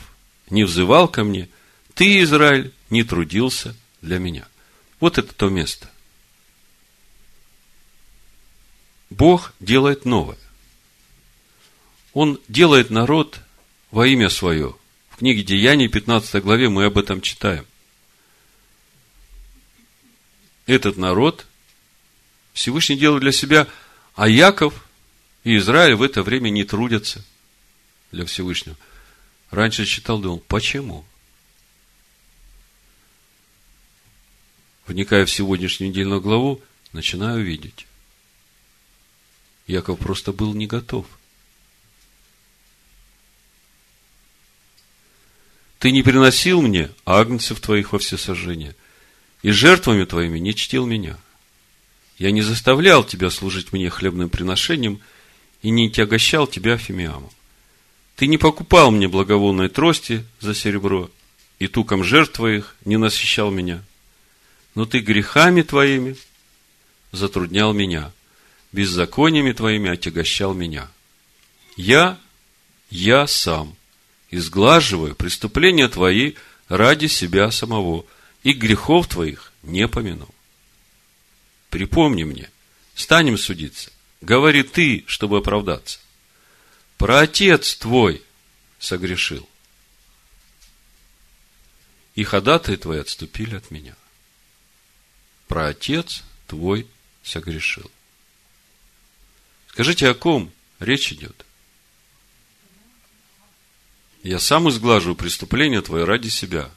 [0.49, 1.49] не взывал ко мне,
[1.93, 4.47] ты, Израиль, не трудился для меня.
[4.99, 5.89] Вот это то место–
[9.12, 10.38] Бог делает новое.
[12.13, 13.39] Он делает народ
[13.91, 14.75] во имя свое.
[15.10, 17.65] В книге Деяний, 15 главе, мы об этом читаем.
[20.65, 21.45] Этот народ
[22.54, 23.67] Всевышний делает для себя,
[24.15, 24.88] а Яков
[25.43, 27.23] и Израиль в это время не трудятся
[28.12, 28.77] для Всевышнего.
[29.49, 31.06] Раньше читал, думал, почему?
[34.88, 36.62] Вникая в сегодняшнюю недельную главу,
[36.93, 37.86] начинаю видеть.
[39.67, 41.06] Яков просто был не готов.
[45.82, 48.76] Ты не приносил мне агнцев твоих во всесожжение,
[49.41, 51.17] и жертвами твоими не чтил меня.
[52.20, 55.02] Я не заставлял тебя служить мне хлебным приношением
[55.63, 57.32] и не тягощал тебя фимиамом.
[58.15, 61.10] Ты не покупал мне благовонной трости за серебро,
[61.58, 63.84] и туком жертв твоих не насыщал меня.
[64.76, 66.15] Но ты грехами твоими
[67.12, 68.12] затруднял меня,
[68.72, 70.91] беззакониями твоими отягощал меня.
[71.76, 72.20] Я,
[72.91, 73.76] я сам
[74.32, 76.34] изглаживаю преступления твои
[76.70, 78.06] ради себя самого,
[78.44, 80.28] и грехов твоих не помяну.
[81.70, 82.49] Припомни мне,
[82.95, 83.91] станем судиться.
[84.22, 85.99] Говори ты, чтобы оправдаться.
[86.97, 88.24] Про отец твой
[88.80, 89.47] согрешил.
[92.16, 93.95] И ходатые твои отступили от меня.
[95.47, 96.88] Про отец твой
[97.24, 97.89] согрешил.
[99.70, 101.45] Скажите, о ком речь идет?
[104.24, 106.69] Я сам изглаживаю преступление твое ради себя.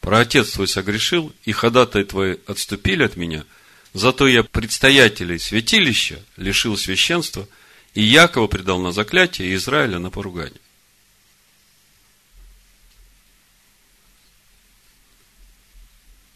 [0.00, 3.44] Про отец твой согрешил, и ходатай твои отступили от меня,
[3.92, 7.46] зато я предстоятелей святилища лишил священства,
[7.94, 10.60] и Якова предал на заклятие, и Израиля на поругание.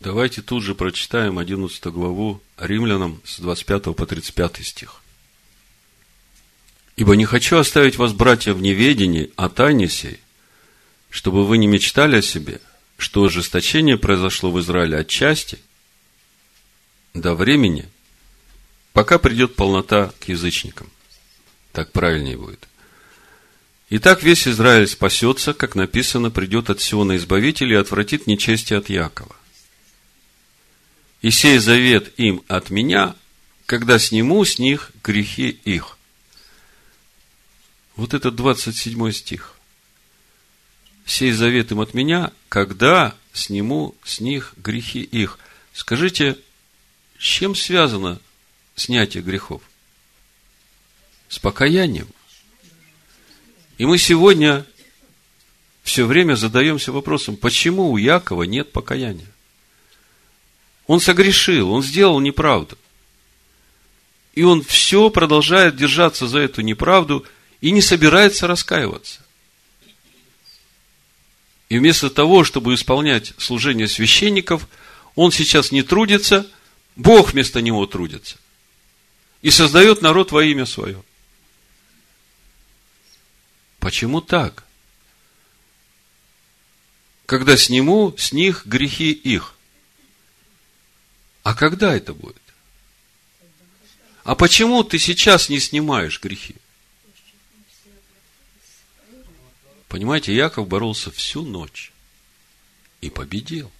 [0.00, 5.01] Давайте тут же прочитаем 11 главу Римлянам с 25 по 35 стих.
[6.96, 10.20] Ибо не хочу оставить вас, братья, в неведении о тайне сей,
[11.10, 12.60] чтобы вы не мечтали о себе,
[12.98, 15.58] что ожесточение произошло в Израиле отчасти
[17.14, 17.88] до времени,
[18.92, 20.90] пока придет полнота к язычникам.
[21.72, 22.68] Так правильнее будет.
[23.90, 29.36] Итак, весь Израиль спасется, как написано, придет от Сиона Избавитель и отвратит нечестие от Якова.
[31.20, 33.14] И сей завет им от меня,
[33.66, 35.98] когда сниму с них грехи их.
[37.96, 39.54] Вот это 27 стих.
[41.04, 45.38] Сей завет им от меня, когда сниму с них грехи их.
[45.72, 46.38] Скажите,
[47.18, 48.20] с чем связано
[48.76, 49.62] снятие грехов?
[51.28, 52.08] С покаянием–
[53.82, 54.64] и мы сегодня
[55.82, 59.26] все время задаемся вопросом, почему у Якова нет покаяния?
[60.86, 62.78] Он согрешил, он сделал неправду.
[64.34, 67.26] И он все продолжает держаться за эту неправду
[67.62, 69.22] и не собирается раскаиваться.
[71.70, 74.68] И вместо того, чтобы исполнять служение священников,
[75.14, 76.46] он сейчас не трудится,
[76.96, 78.36] Бог вместо него трудится.
[79.40, 81.02] И создает народ во имя свое.
[83.78, 84.64] Почему так?
[87.26, 89.54] Когда сниму с них грехи их.
[91.42, 92.36] А когда это будет?
[94.24, 96.56] А почему ты сейчас не снимаешь грехи?
[99.92, 101.92] Понимаете, Яков боролся всю ночь
[103.02, 103.70] и победил.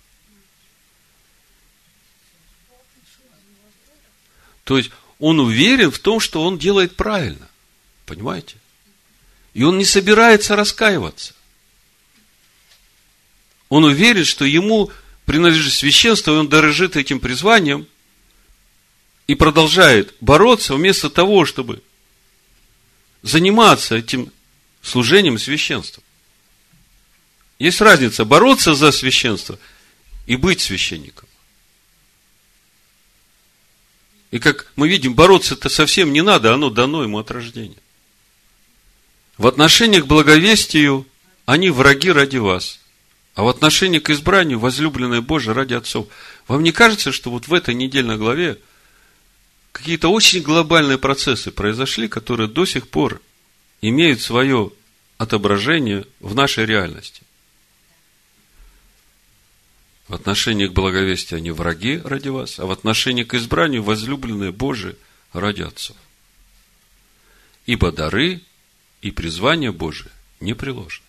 [4.65, 7.49] То есть он уверен в том, что он делает правильно.
[8.05, 8.57] Понимаете?
[9.55, 11.33] И он не собирается раскаиваться.
[13.71, 14.93] Он уверен, что ему
[15.25, 17.87] принадлежит священство, и он дорожит этим призванием
[19.27, 21.83] и продолжает бороться вместо того, чтобы
[23.23, 24.31] заниматься этим
[24.83, 26.02] служением священства.
[27.59, 29.59] Есть разница бороться за священство
[30.27, 31.29] и быть священником.
[34.33, 37.77] И как мы видим, бороться-то совсем не надо, оно дано ему от рождения.
[39.37, 41.07] В отношении к благовестию
[41.45, 42.81] они враги ради вас.
[43.35, 46.09] А в отношении к избранию возлюбленные Божие ради отцов.
[46.49, 48.59] Вам не кажется, что вот в этой недельной главе
[49.73, 53.23] какие-то очень глобальные процессы произошли, которые до сих пор
[53.81, 54.71] имеют свое
[55.17, 57.23] отображение в нашей реальности?
[60.13, 64.95] В отношении к благовестию они враги ради вас, а в отношении к избранию возлюбленные Божие
[65.33, 65.97] ради отцов.
[67.65, 68.43] Ибо дары
[69.01, 71.07] и призвание Божие не приложено.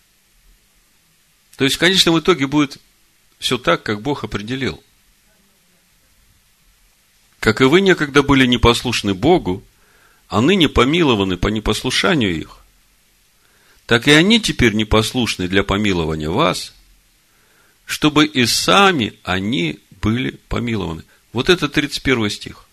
[1.58, 2.78] То есть, в конечном итоге будет
[3.38, 4.82] все так, как Бог определил.
[7.40, 9.62] Как и вы некогда были непослушны Богу,
[10.28, 12.56] а ныне помилованы по непослушанию их,
[13.84, 16.73] так и они теперь непослушны для помилования вас,
[17.84, 21.04] чтобы и сами они были помилованы.
[21.32, 22.64] Вот это 31 стих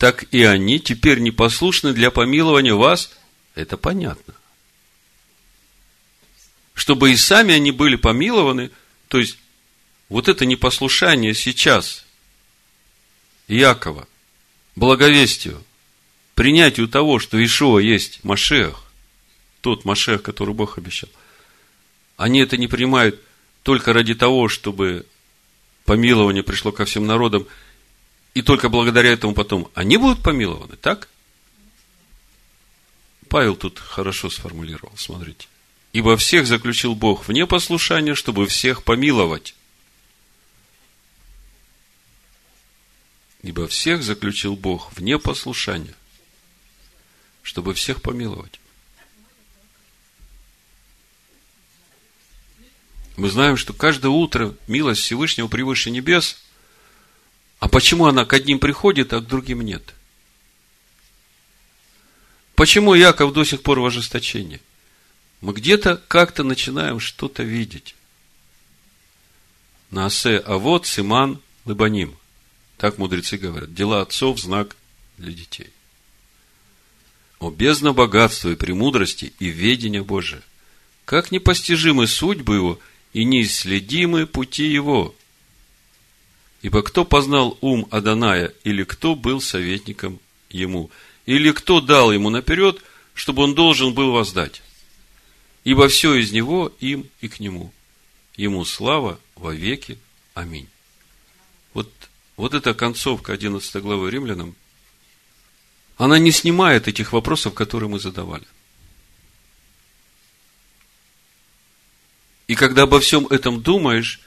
[0.00, 3.10] так и они теперь непослушны для помилования вас,
[3.54, 4.32] это понятно.
[6.72, 8.70] Чтобы и сами они были помилованы,
[9.08, 9.36] то есть,
[10.08, 12.06] вот это непослушание сейчас
[13.46, 14.08] Якова,
[14.74, 15.62] благовестию,
[16.34, 18.82] принятию того, что Ишуа есть Машех,
[19.60, 21.10] тот Машех, который Бог обещал,
[22.20, 23.20] они это не принимают
[23.62, 25.06] только ради того, чтобы
[25.84, 27.46] помилование пришло ко всем народам–
[28.34, 31.08] и только благодаря этому потом они будут помилованы, так?
[33.28, 35.46] Павел тут хорошо сформулировал, смотрите.
[35.92, 39.54] Ибо всех заключил Бог вне послушания, чтобы всех помиловать.
[43.42, 45.94] Ибо всех заключил Бог вне послушания,
[47.42, 48.60] чтобы всех помиловать.
[53.16, 56.38] Мы знаем, что каждое утро милость Всевышнего превыше небес–
[57.60, 59.94] а почему она к одним приходит, а к другим нет?
[62.54, 64.60] Почему Яков до сих пор в ожесточении?
[65.42, 67.94] Мы где-то как-то начинаем что-то видеть.
[69.90, 72.16] Наасе, а вот Симан, Лыбаним.
[72.78, 73.74] Так мудрецы говорят.
[73.74, 74.74] Дела отцов– знак
[75.18, 75.70] для детей.
[77.40, 80.42] О бездна богатства и премудрости и ведения Божия.
[81.04, 82.78] Как непостижимы судьбы его
[83.12, 85.14] и неисследимы пути его.
[86.62, 90.90] Ибо кто познал ум Аданая, или кто был советником ему,
[91.26, 92.82] или кто дал ему наперед,
[93.14, 94.62] чтобы он должен был воздать?
[95.64, 97.72] Ибо все из него, им и к нему.
[98.36, 99.98] Ему слава во веки.
[100.34, 100.68] Аминь.
[101.74, 101.92] Вот,
[102.36, 104.54] вот эта концовка 11 главы римлянам,
[105.96, 108.46] она не снимает этих вопросов, которые мы задавали.
[112.50, 114.18] И когда обо всем этом думаешь,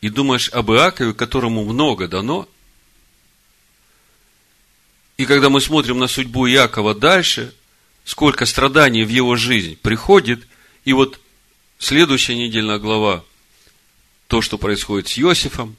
[0.00, 2.48] и думаешь об Иакове, которому много дано,
[5.18, 7.54] и когда мы смотрим на судьбу Иакова дальше,
[8.04, 10.48] сколько страданий в его жизнь приходит,
[10.84, 11.20] и вот
[11.78, 13.24] следующая недельная глава,
[14.26, 15.76] то, что происходит с Иосифом,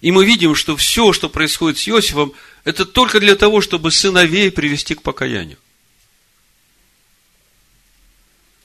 [0.00, 2.32] и мы видим, что все, что происходит с Иосифом,
[2.64, 5.58] это только для того, чтобы сыновей привести к покаянию.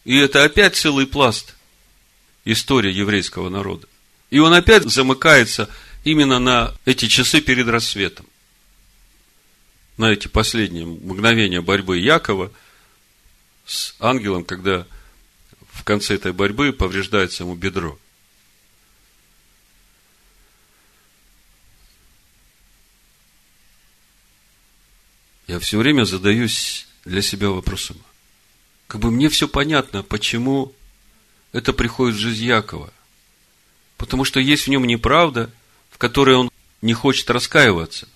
[0.05, 1.55] И это опять целый пласт
[2.45, 3.87] истории еврейского народа.
[4.29, 5.69] И он опять замыкается
[6.03, 8.25] именно на эти часы перед рассветом
[9.97, 12.51] на эти последние мгновения борьбы Якова
[13.65, 14.87] с ангелом, когда
[15.71, 17.97] в конце этой борьбы повреждается ему бедро.
[25.47, 27.97] Я все время задаюсь для себя вопросом.
[28.93, 30.71] Как бы мне все понятно, почему
[31.51, 32.93] это приходит в жизнь Якова.
[33.97, 35.49] Потому что есть в нем неправда,
[35.89, 36.51] в которой он
[36.83, 38.07] не хочет раскаиваться.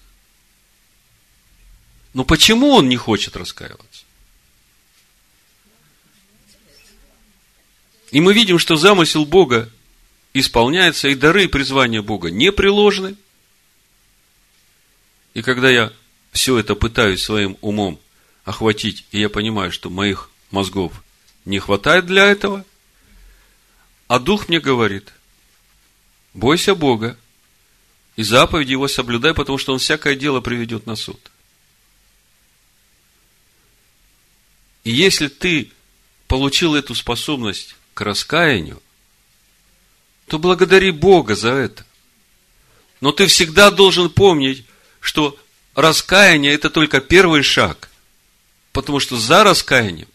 [2.14, 4.06] Но почему он не хочет раскаиваться?
[8.12, 9.72] И мы видим, что замысел Бога
[10.36, 13.16] исполняется, и дары и призвания Бога не приложены.
[15.34, 15.92] И когда я
[16.34, 18.00] все это пытаюсь своим умом
[18.44, 21.04] охватить, и я понимаю, что моих мозгов
[21.46, 22.66] не хватает для этого,
[24.08, 25.14] а Дух мне говорит,
[26.34, 27.18] бойся Бога,
[28.16, 31.20] и заповеди Его соблюдай, потому что Он всякое дело приведет на суд–
[34.88, 35.70] И если ты
[36.30, 38.82] получил эту способность к раскаянию,
[40.28, 41.86] то благодари Бога за это.
[43.02, 44.64] Но ты всегда должен помнить,
[45.02, 45.38] что
[45.76, 47.90] раскаяние– это только первый шаг.
[48.72, 50.08] Потому что за раскаянием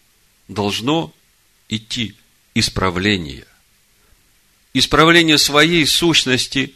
[0.52, 1.14] должно
[1.68, 2.14] идти
[2.54, 3.46] исправление.
[4.74, 6.74] Исправление своей сущности,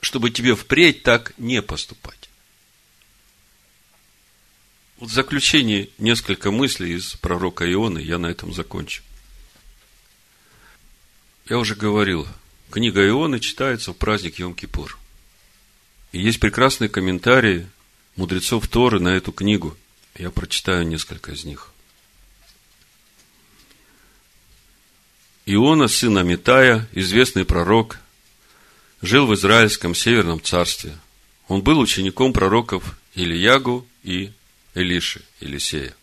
[0.00, 2.28] чтобы тебе впредь так не поступать.
[4.98, 9.02] Вот в заключение несколько мыслей из пророка Ионы, я на этом закончу.
[11.48, 12.26] Я уже говорил,
[12.70, 14.96] книга Ионы читается в праздник Йом-Кипур.
[16.12, 17.68] И есть прекрасные комментарии
[18.16, 19.76] мудрецов Торы на эту книгу.
[20.16, 21.73] Я прочитаю несколько из них.
[25.46, 27.98] Иона, сын Амитая, известный пророк,
[29.02, 30.96] жил в Израильском северном царстве.
[31.48, 34.32] Он был учеником пророков Ильягу и
[34.74, 35.94] Илиши, Елисея.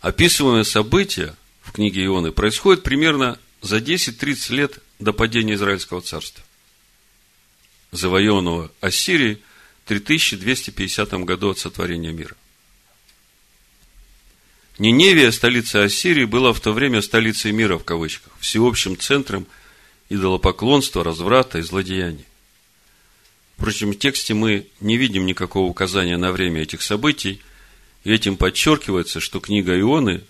[0.00, 6.44] Описываемое событие в книге Ионы происходит примерно за 10-30 лет до падения Израильского царства,
[7.90, 9.42] завоеванного Ассирией
[9.84, 12.36] в 3250 году от сотворения мира.
[14.78, 19.46] Ниневия, столица Ассирии, была в то время столицей мира, в кавычках, всеобщим центром
[20.08, 22.24] идолопоклонства, разврата и злодеяний.
[23.56, 27.40] Впрочем, в тексте мы не видим никакого указания на время этих событий,
[28.02, 30.24] и этим подчеркивается, что книга Ионы,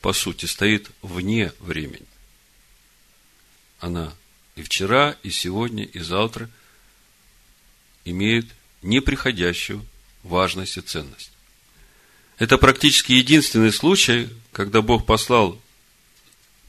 [0.00, 2.06] по сути, стоит вне времени.
[3.78, 4.14] Она
[4.56, 6.48] и вчера, и сегодня, и завтра
[8.06, 8.46] имеет
[8.80, 9.84] неприходящую
[10.22, 11.31] важность и ценность.
[12.42, 15.60] Это практически единственный случай, когда Бог послал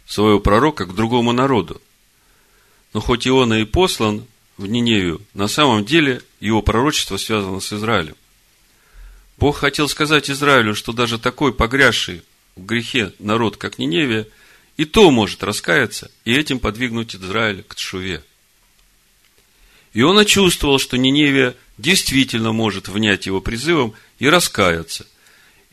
[0.06, 1.82] своего пророка к другому народу.
[2.94, 8.16] Но хоть Иона и послан, в Ниневию, на самом деле его пророчество связано с Израилем.
[9.40, 12.22] Бог хотел сказать Израилю, что даже такой погрязший
[12.56, 14.28] в грехе народ, как Ниневия,
[14.78, 18.24] и то может раскаяться и этим подвигнуть Израиль к Тшуве.
[19.94, 25.08] И он чувствовал, что Ниневия действительно может внять его призывом и раскаяться.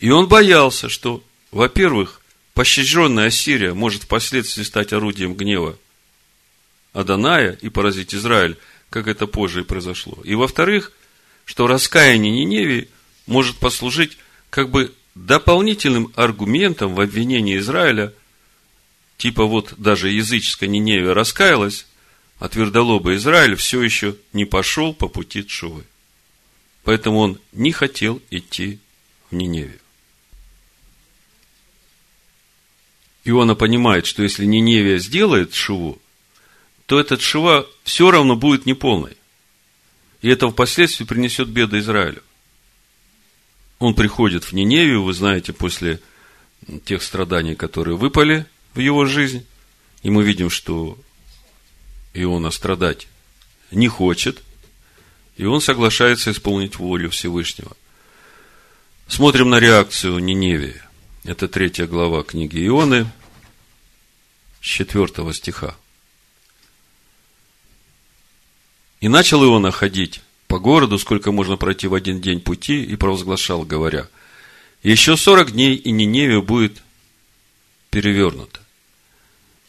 [0.01, 2.22] И он боялся, что, во-первых,
[2.55, 5.78] пощаженная Ассирия может впоследствии стать орудием гнева
[6.92, 8.57] Аданая и поразить Израиль,
[8.88, 10.18] как это позже и произошло.
[10.24, 10.92] И во-вторых,
[11.44, 12.88] что раскаяние Ниневии
[13.26, 14.16] может послужить
[14.48, 18.12] как бы дополнительным аргументом в обвинении Израиля,
[19.18, 21.86] типа вот даже языческая Ниневия раскаялась,
[22.38, 25.84] а твердолобый Израиль все еще не пошел по пути Тшувы.
[26.84, 28.78] Поэтому он не хотел идти
[29.30, 29.80] в Ниневию.
[33.25, 36.01] Иона понимает, что если Ниневия сделает Шуву,
[36.87, 39.16] то этот шива все равно будет неполной.
[40.23, 42.23] И это впоследствии принесет беды Израилю.
[43.79, 46.01] Он приходит в Ниневию, вы знаете, после
[46.85, 48.45] тех страданий, которые выпали
[48.75, 49.47] в его жизнь,
[50.03, 50.99] и мы видим, что
[52.12, 53.09] Иона страдать
[53.71, 54.43] не хочет,
[55.37, 57.75] И он соглашается исполнить волю Всевышнего.
[59.09, 60.83] Смотрим на реакцию Ниневии.
[61.23, 63.07] Это третья глава книги Ионы,
[64.62, 65.77] с четвертого стиха.
[69.03, 73.64] И начал Иона ходить по городу, сколько можно пройти в один день пути, и провозглашал,
[73.64, 74.09] говоря,
[74.83, 76.81] еще сорок дней, и Ниневия будет
[77.91, 78.61] перевернута.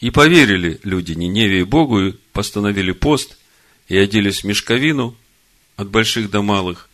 [0.00, 3.36] И поверили люди Ниневии Богу, и постановили пост,
[3.88, 5.14] и оделись в мешковину
[5.76, 6.88] от больших до малых.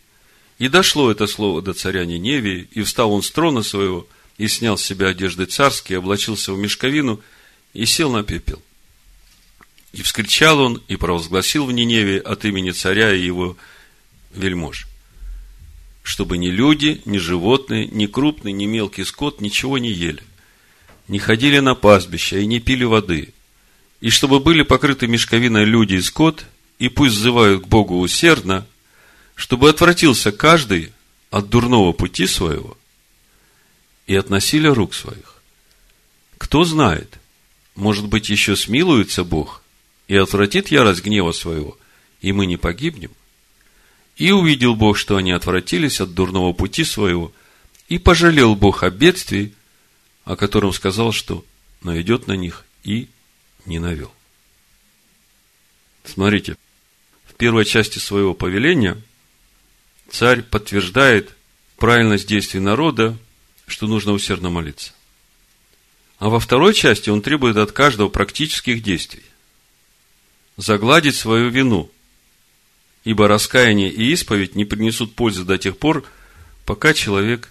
[0.59, 4.79] И дошло это слово до царя Ниневии, и встал он с трона своего, и снял
[4.79, 7.21] с себя одежды царские, облачился в мешковину,
[7.75, 8.63] и сел на пепел.
[9.93, 13.57] И вскричал он, и провозгласил в Ниневе от имени царя и его
[14.33, 14.87] вельмож,
[16.03, 20.23] чтобы ни люди, ни животные, ни крупный, ни мелкий скот ничего не ели,
[21.09, 23.35] не ходили на пастбища и не пили воды,
[24.01, 26.47] и чтобы были покрыты мешковиной люди и скот,
[26.79, 28.67] и пусть взывают к Богу усердно,
[29.35, 30.93] чтобы отвратился каждый
[31.31, 32.78] от дурного пути своего
[34.09, 35.37] и от насилия рук своих.
[36.39, 37.21] Кто знает,
[37.77, 39.63] может быть, еще смилуется Бог
[40.09, 41.79] и отвратит ярость гнева своего,
[42.23, 43.13] и мы не погибнем?
[44.17, 47.33] И увидел Бог, что они отвратились от дурного пути своего,
[47.89, 49.53] и пожалел Бог о бедствии,
[50.25, 51.45] о котором сказал, что
[51.83, 53.09] наведет на них, и
[53.67, 54.13] не навел.
[56.05, 56.57] Смотрите,
[57.27, 59.01] в первой части своего повеления
[60.11, 61.37] царь подтверждает
[61.77, 63.19] правильность действий народа,
[63.69, 64.93] что нужно усердно молиться.
[66.19, 69.23] А во второй части он требует от каждого практических действий.
[70.57, 71.91] Загладить свою вину–
[73.09, 76.05] ибо раскаяние и исповедь не принесут пользы до тех пор,
[76.67, 77.51] пока человек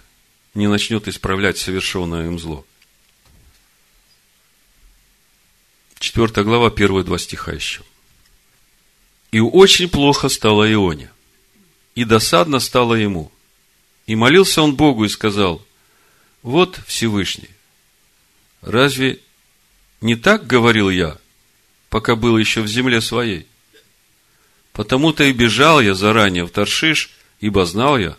[0.54, 2.64] не начнет исправлять совершенное им зло.
[5.98, 7.82] Четвертая глава, первые два стиха еще.
[9.32, 11.10] И очень плохо стало Ионе,
[11.96, 13.32] и досадно стало ему.
[14.06, 15.66] И молился он Богу и сказал,
[16.48, 17.50] вот Всевышний,
[18.62, 19.20] разве
[20.00, 21.18] не так говорил я,
[21.90, 23.46] пока был еще в земле своей?
[24.72, 28.16] Потому-то и бежал я заранее в Таршиш, ибо знал я,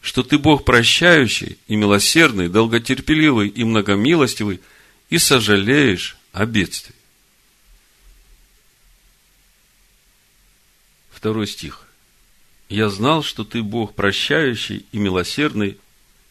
[0.00, 4.60] что ты Бог прощающий и милосердный, долготерпеливый и многомилостивый,
[5.08, 6.96] и сожалеешь о бедствии.
[11.12, 11.86] Второй стих.
[12.68, 15.78] Я знал, что ты Бог прощающий и милосердный,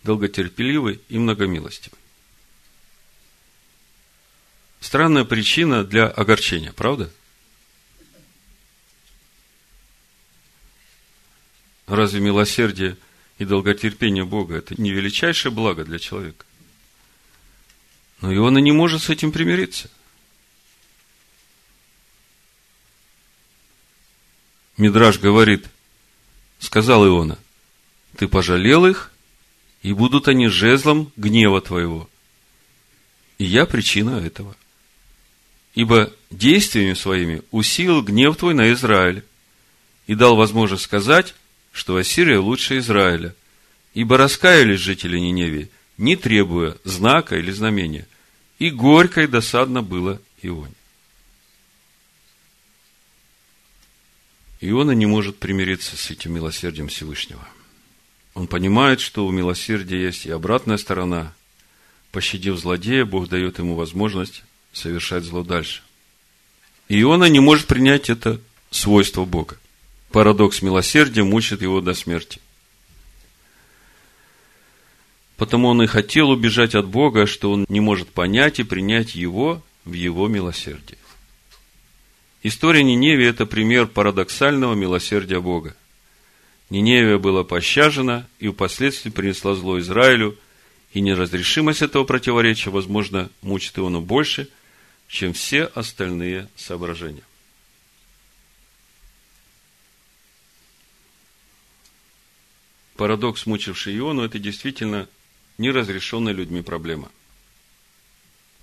[0.04, 2.00] долготерпеливый и многомилостивый.
[4.80, 7.12] Странная причина для огорчения, правда?–
[11.88, 12.98] Разве милосердие
[13.38, 16.46] и долготерпение Бога– это не величайшее благо для человека?
[18.22, 19.90] Но и он и не может с этим примириться.
[24.78, 25.68] Мидраж говорит,
[26.58, 27.38] сказал Иона,
[28.18, 29.12] ты пожалел их,
[29.84, 32.10] и будут они жезлом гнева твоего.
[33.38, 34.56] И я причина этого.
[35.76, 39.24] Ибо действиями своими усилил гнев твой на Израиль
[40.08, 41.36] и дал возможность сказать,
[41.72, 43.36] что Ассирия лучше Израиля,
[43.94, 48.08] ибо раскаялись жители Ниневии, не требуя знака или знамения,
[48.60, 50.74] и горько и досадно было Ионе.
[54.62, 57.46] Иона не может примириться с этим милосердием Всевышнего.
[58.34, 61.34] Он понимает, что у милосердия есть и обратная сторона.
[62.12, 65.84] Пощадив злодея, Бог дает ему возможность совершать зло дальше.
[66.90, 69.58] И Иона не может принять это свойство Бога
[70.14, 72.40] парадокс милосердия мучит его до смерти.
[75.36, 79.62] Потому он и хотел убежать от Бога, что он не может понять и принять его
[79.84, 81.00] в его милосердии.
[82.44, 85.76] История Ниневии– это пример парадоксального милосердия Бога.
[86.70, 90.38] Ниневия была пощажена и впоследствии принесла зло Израилю,
[90.94, 94.48] и неразрешимость этого противоречия, возможно, мучит его больше,
[95.08, 97.24] чем все остальные соображения.
[103.04, 105.10] парадокс, мучивший Иону, это действительно
[105.58, 107.12] неразрешенная людьми проблема.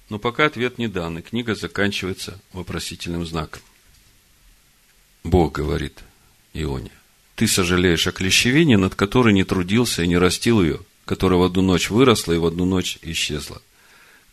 [0.09, 3.61] Но пока ответ не дан, и книга заканчивается вопросительным знаком.
[5.23, 6.01] Бог говорит
[6.55, 6.91] Ионе,
[7.41, 11.63] ты сожалеешь о клещевине, над которой не трудился и не растил ее, которая в одну
[11.63, 13.63] ночь выросла и в одну ночь исчезла.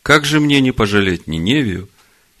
[0.02, 1.88] Как же мне не пожалеть Ниневию,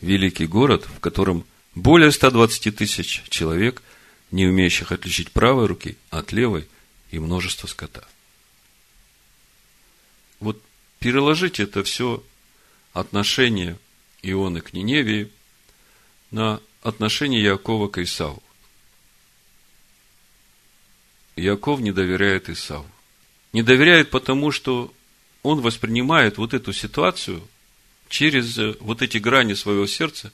[0.02, 3.82] великий город, в котором более 120 тысяч человек,
[4.30, 6.68] не умеющих отличить правой руки от левой–
[7.10, 8.06] и множество скота.
[10.40, 10.62] Вот
[10.98, 12.22] переложите это все
[12.92, 13.78] отношение
[14.22, 15.30] Ионы к Ниневии
[16.30, 18.42] на отношение Якова к Исаву.
[21.38, 22.86] Яков не доверяет Исаву.
[23.52, 24.92] Не доверяет потому, что
[25.42, 27.42] он воспринимает вот эту ситуацию
[28.08, 30.32] через э, вот эти грани своего сердца,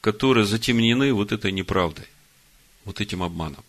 [0.00, 2.06] которые затемнены вот этой неправдой,
[2.84, 3.64] вот этим обманом.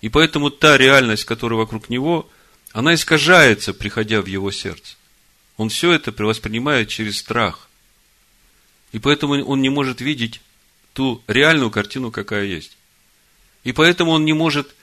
[0.00, 2.30] И поэтому та реальность, которая вокруг него,
[2.72, 4.96] она искажается, приходя в его сердце.
[5.56, 7.68] Он все это воспринимает через страх.
[8.92, 10.40] И поэтому он не может видеть
[10.92, 12.76] ту реальную картину, какая есть.
[13.62, 14.74] И поэтому он не может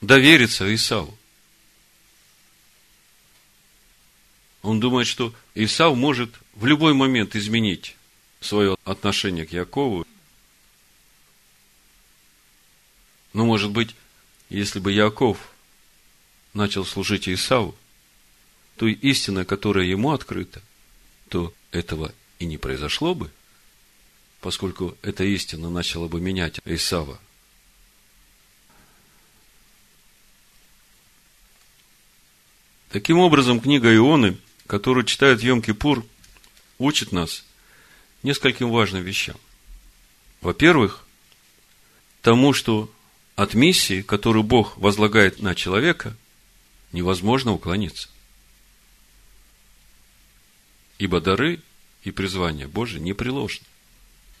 [0.00, 1.16] довериться Исаву.
[4.62, 7.96] Он думает, что Исав может в любой момент изменить
[8.40, 10.06] свое отношение к Якову.
[13.32, 13.94] Но, может быть,
[14.48, 15.38] если бы Яков
[16.52, 17.74] начал служить Исаву,
[18.76, 20.62] той истина, которая ему открыта,
[21.28, 23.30] то этого и не произошло бы,
[24.40, 27.20] поскольку эта истина начала бы менять Исава.
[32.90, 34.36] Таким образом, книга Ионы,
[34.66, 36.04] которую читает Йом-Кипур,
[36.78, 37.44] учит нас
[38.24, 39.36] нескольким важным вещам.
[40.40, 41.06] Во-первых,
[42.20, 42.92] тому, что
[43.36, 46.16] от миссии, которую Бог возлагает на человека,
[46.90, 48.08] невозможно уклониться.
[50.98, 51.60] Ибо дары
[52.02, 53.64] и призвания Божии непреложны.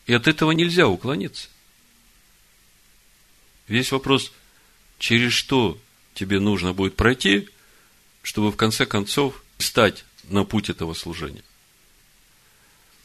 [0.06, 1.48] И от этого нельзя уклониться.
[3.68, 4.32] Весь вопрос,
[4.98, 5.78] через что
[6.14, 7.48] тебе нужно будет пройти,
[8.30, 11.42] чтобы в конце концов стать на путь этого служения.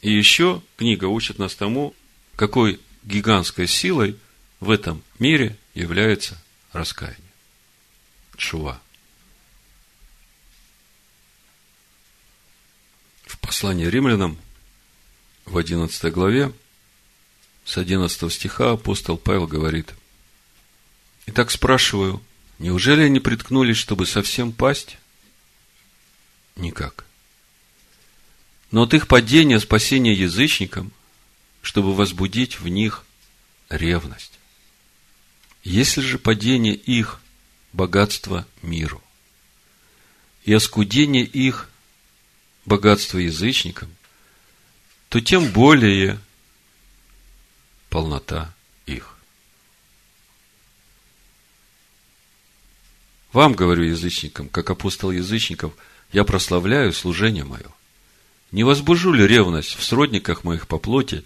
[0.00, 1.96] И еще книга учит нас тому,
[2.36, 4.16] какой гигантской силой
[4.60, 6.40] в этом мире является
[6.72, 7.18] раскаяние.
[8.38, 8.80] Шува.
[13.24, 14.38] В послании римлянам
[15.44, 16.52] в 11 главе
[17.64, 19.92] с 11 стиха апостол Павел говорит,
[21.26, 22.22] «Итак спрашиваю,
[22.60, 24.98] неужели они приткнулись, чтобы совсем пасть?
[26.56, 27.04] Никак.
[28.70, 30.92] Но от их падения спасение язычникам,
[31.62, 33.04] чтобы возбудить в них
[33.68, 34.32] ревность.
[35.62, 37.20] Если же падение их–
[37.72, 39.02] богатство миру,
[40.44, 41.70] и оскудение их–
[42.64, 43.88] богатство язычникам,
[45.08, 46.18] то тем более
[47.88, 48.54] полнота
[48.86, 49.16] их.
[53.32, 55.74] Вам, говорю язычникам, как апостол язычников,
[56.12, 57.70] я прославляю служение мое.
[58.52, 61.24] Не возбужу ли ревность в сродниках моих по плоти,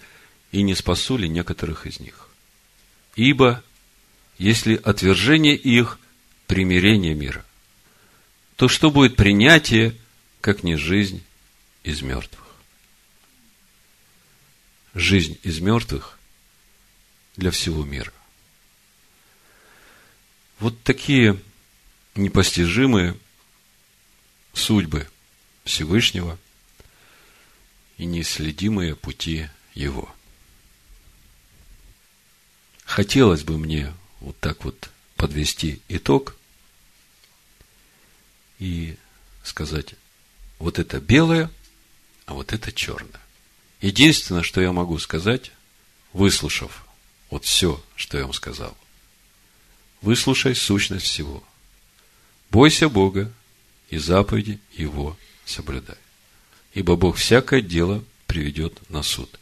[0.53, 2.28] и не спасу ли некоторых из них?
[3.14, 3.62] Ибо,
[4.39, 5.99] если отвержение их–
[6.51, 7.45] примирение мира,
[8.57, 9.95] то что будет принятие,
[10.41, 11.22] как не жизнь
[11.85, 12.45] из мертвых?
[14.95, 16.18] Жизнь из мертвых
[17.37, 18.12] для всего мира.
[20.59, 21.41] Вот такие
[22.16, 23.16] непостижимые
[24.53, 25.09] судьбы
[25.64, 26.38] Всевышнего
[27.96, 30.12] и неисследимые пути Его.
[32.84, 36.36] Хотелось бы мне вот так вот подвести итог
[38.59, 38.96] и
[39.42, 39.94] сказать,
[40.59, 41.51] вот это белое,
[42.26, 43.20] а вот это черное.
[43.80, 45.53] Единственное, что я могу сказать,
[46.12, 46.86] выслушав
[47.30, 48.76] вот все, что я вам сказал.
[50.03, 51.44] Выслушай сущность всего.
[52.51, 53.32] Бойся Бога
[53.91, 55.99] и заповеди Его соблюдай.
[56.72, 59.38] Ибо Бог всякое дело приведет на суд.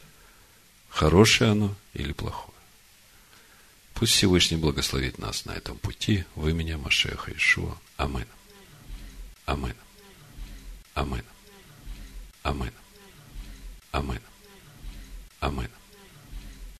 [0.88, 2.48] Хорошее оно или плохое.
[3.94, 7.76] Пусть Всевышний благословит нас на этом пути в имени Машеха Ишуа.
[7.96, 8.26] Амин.
[9.44, 9.74] Амин.
[10.94, 11.24] Амин.
[12.42, 12.72] Амин.
[13.92, 14.22] Амин.
[15.40, 15.70] Амин.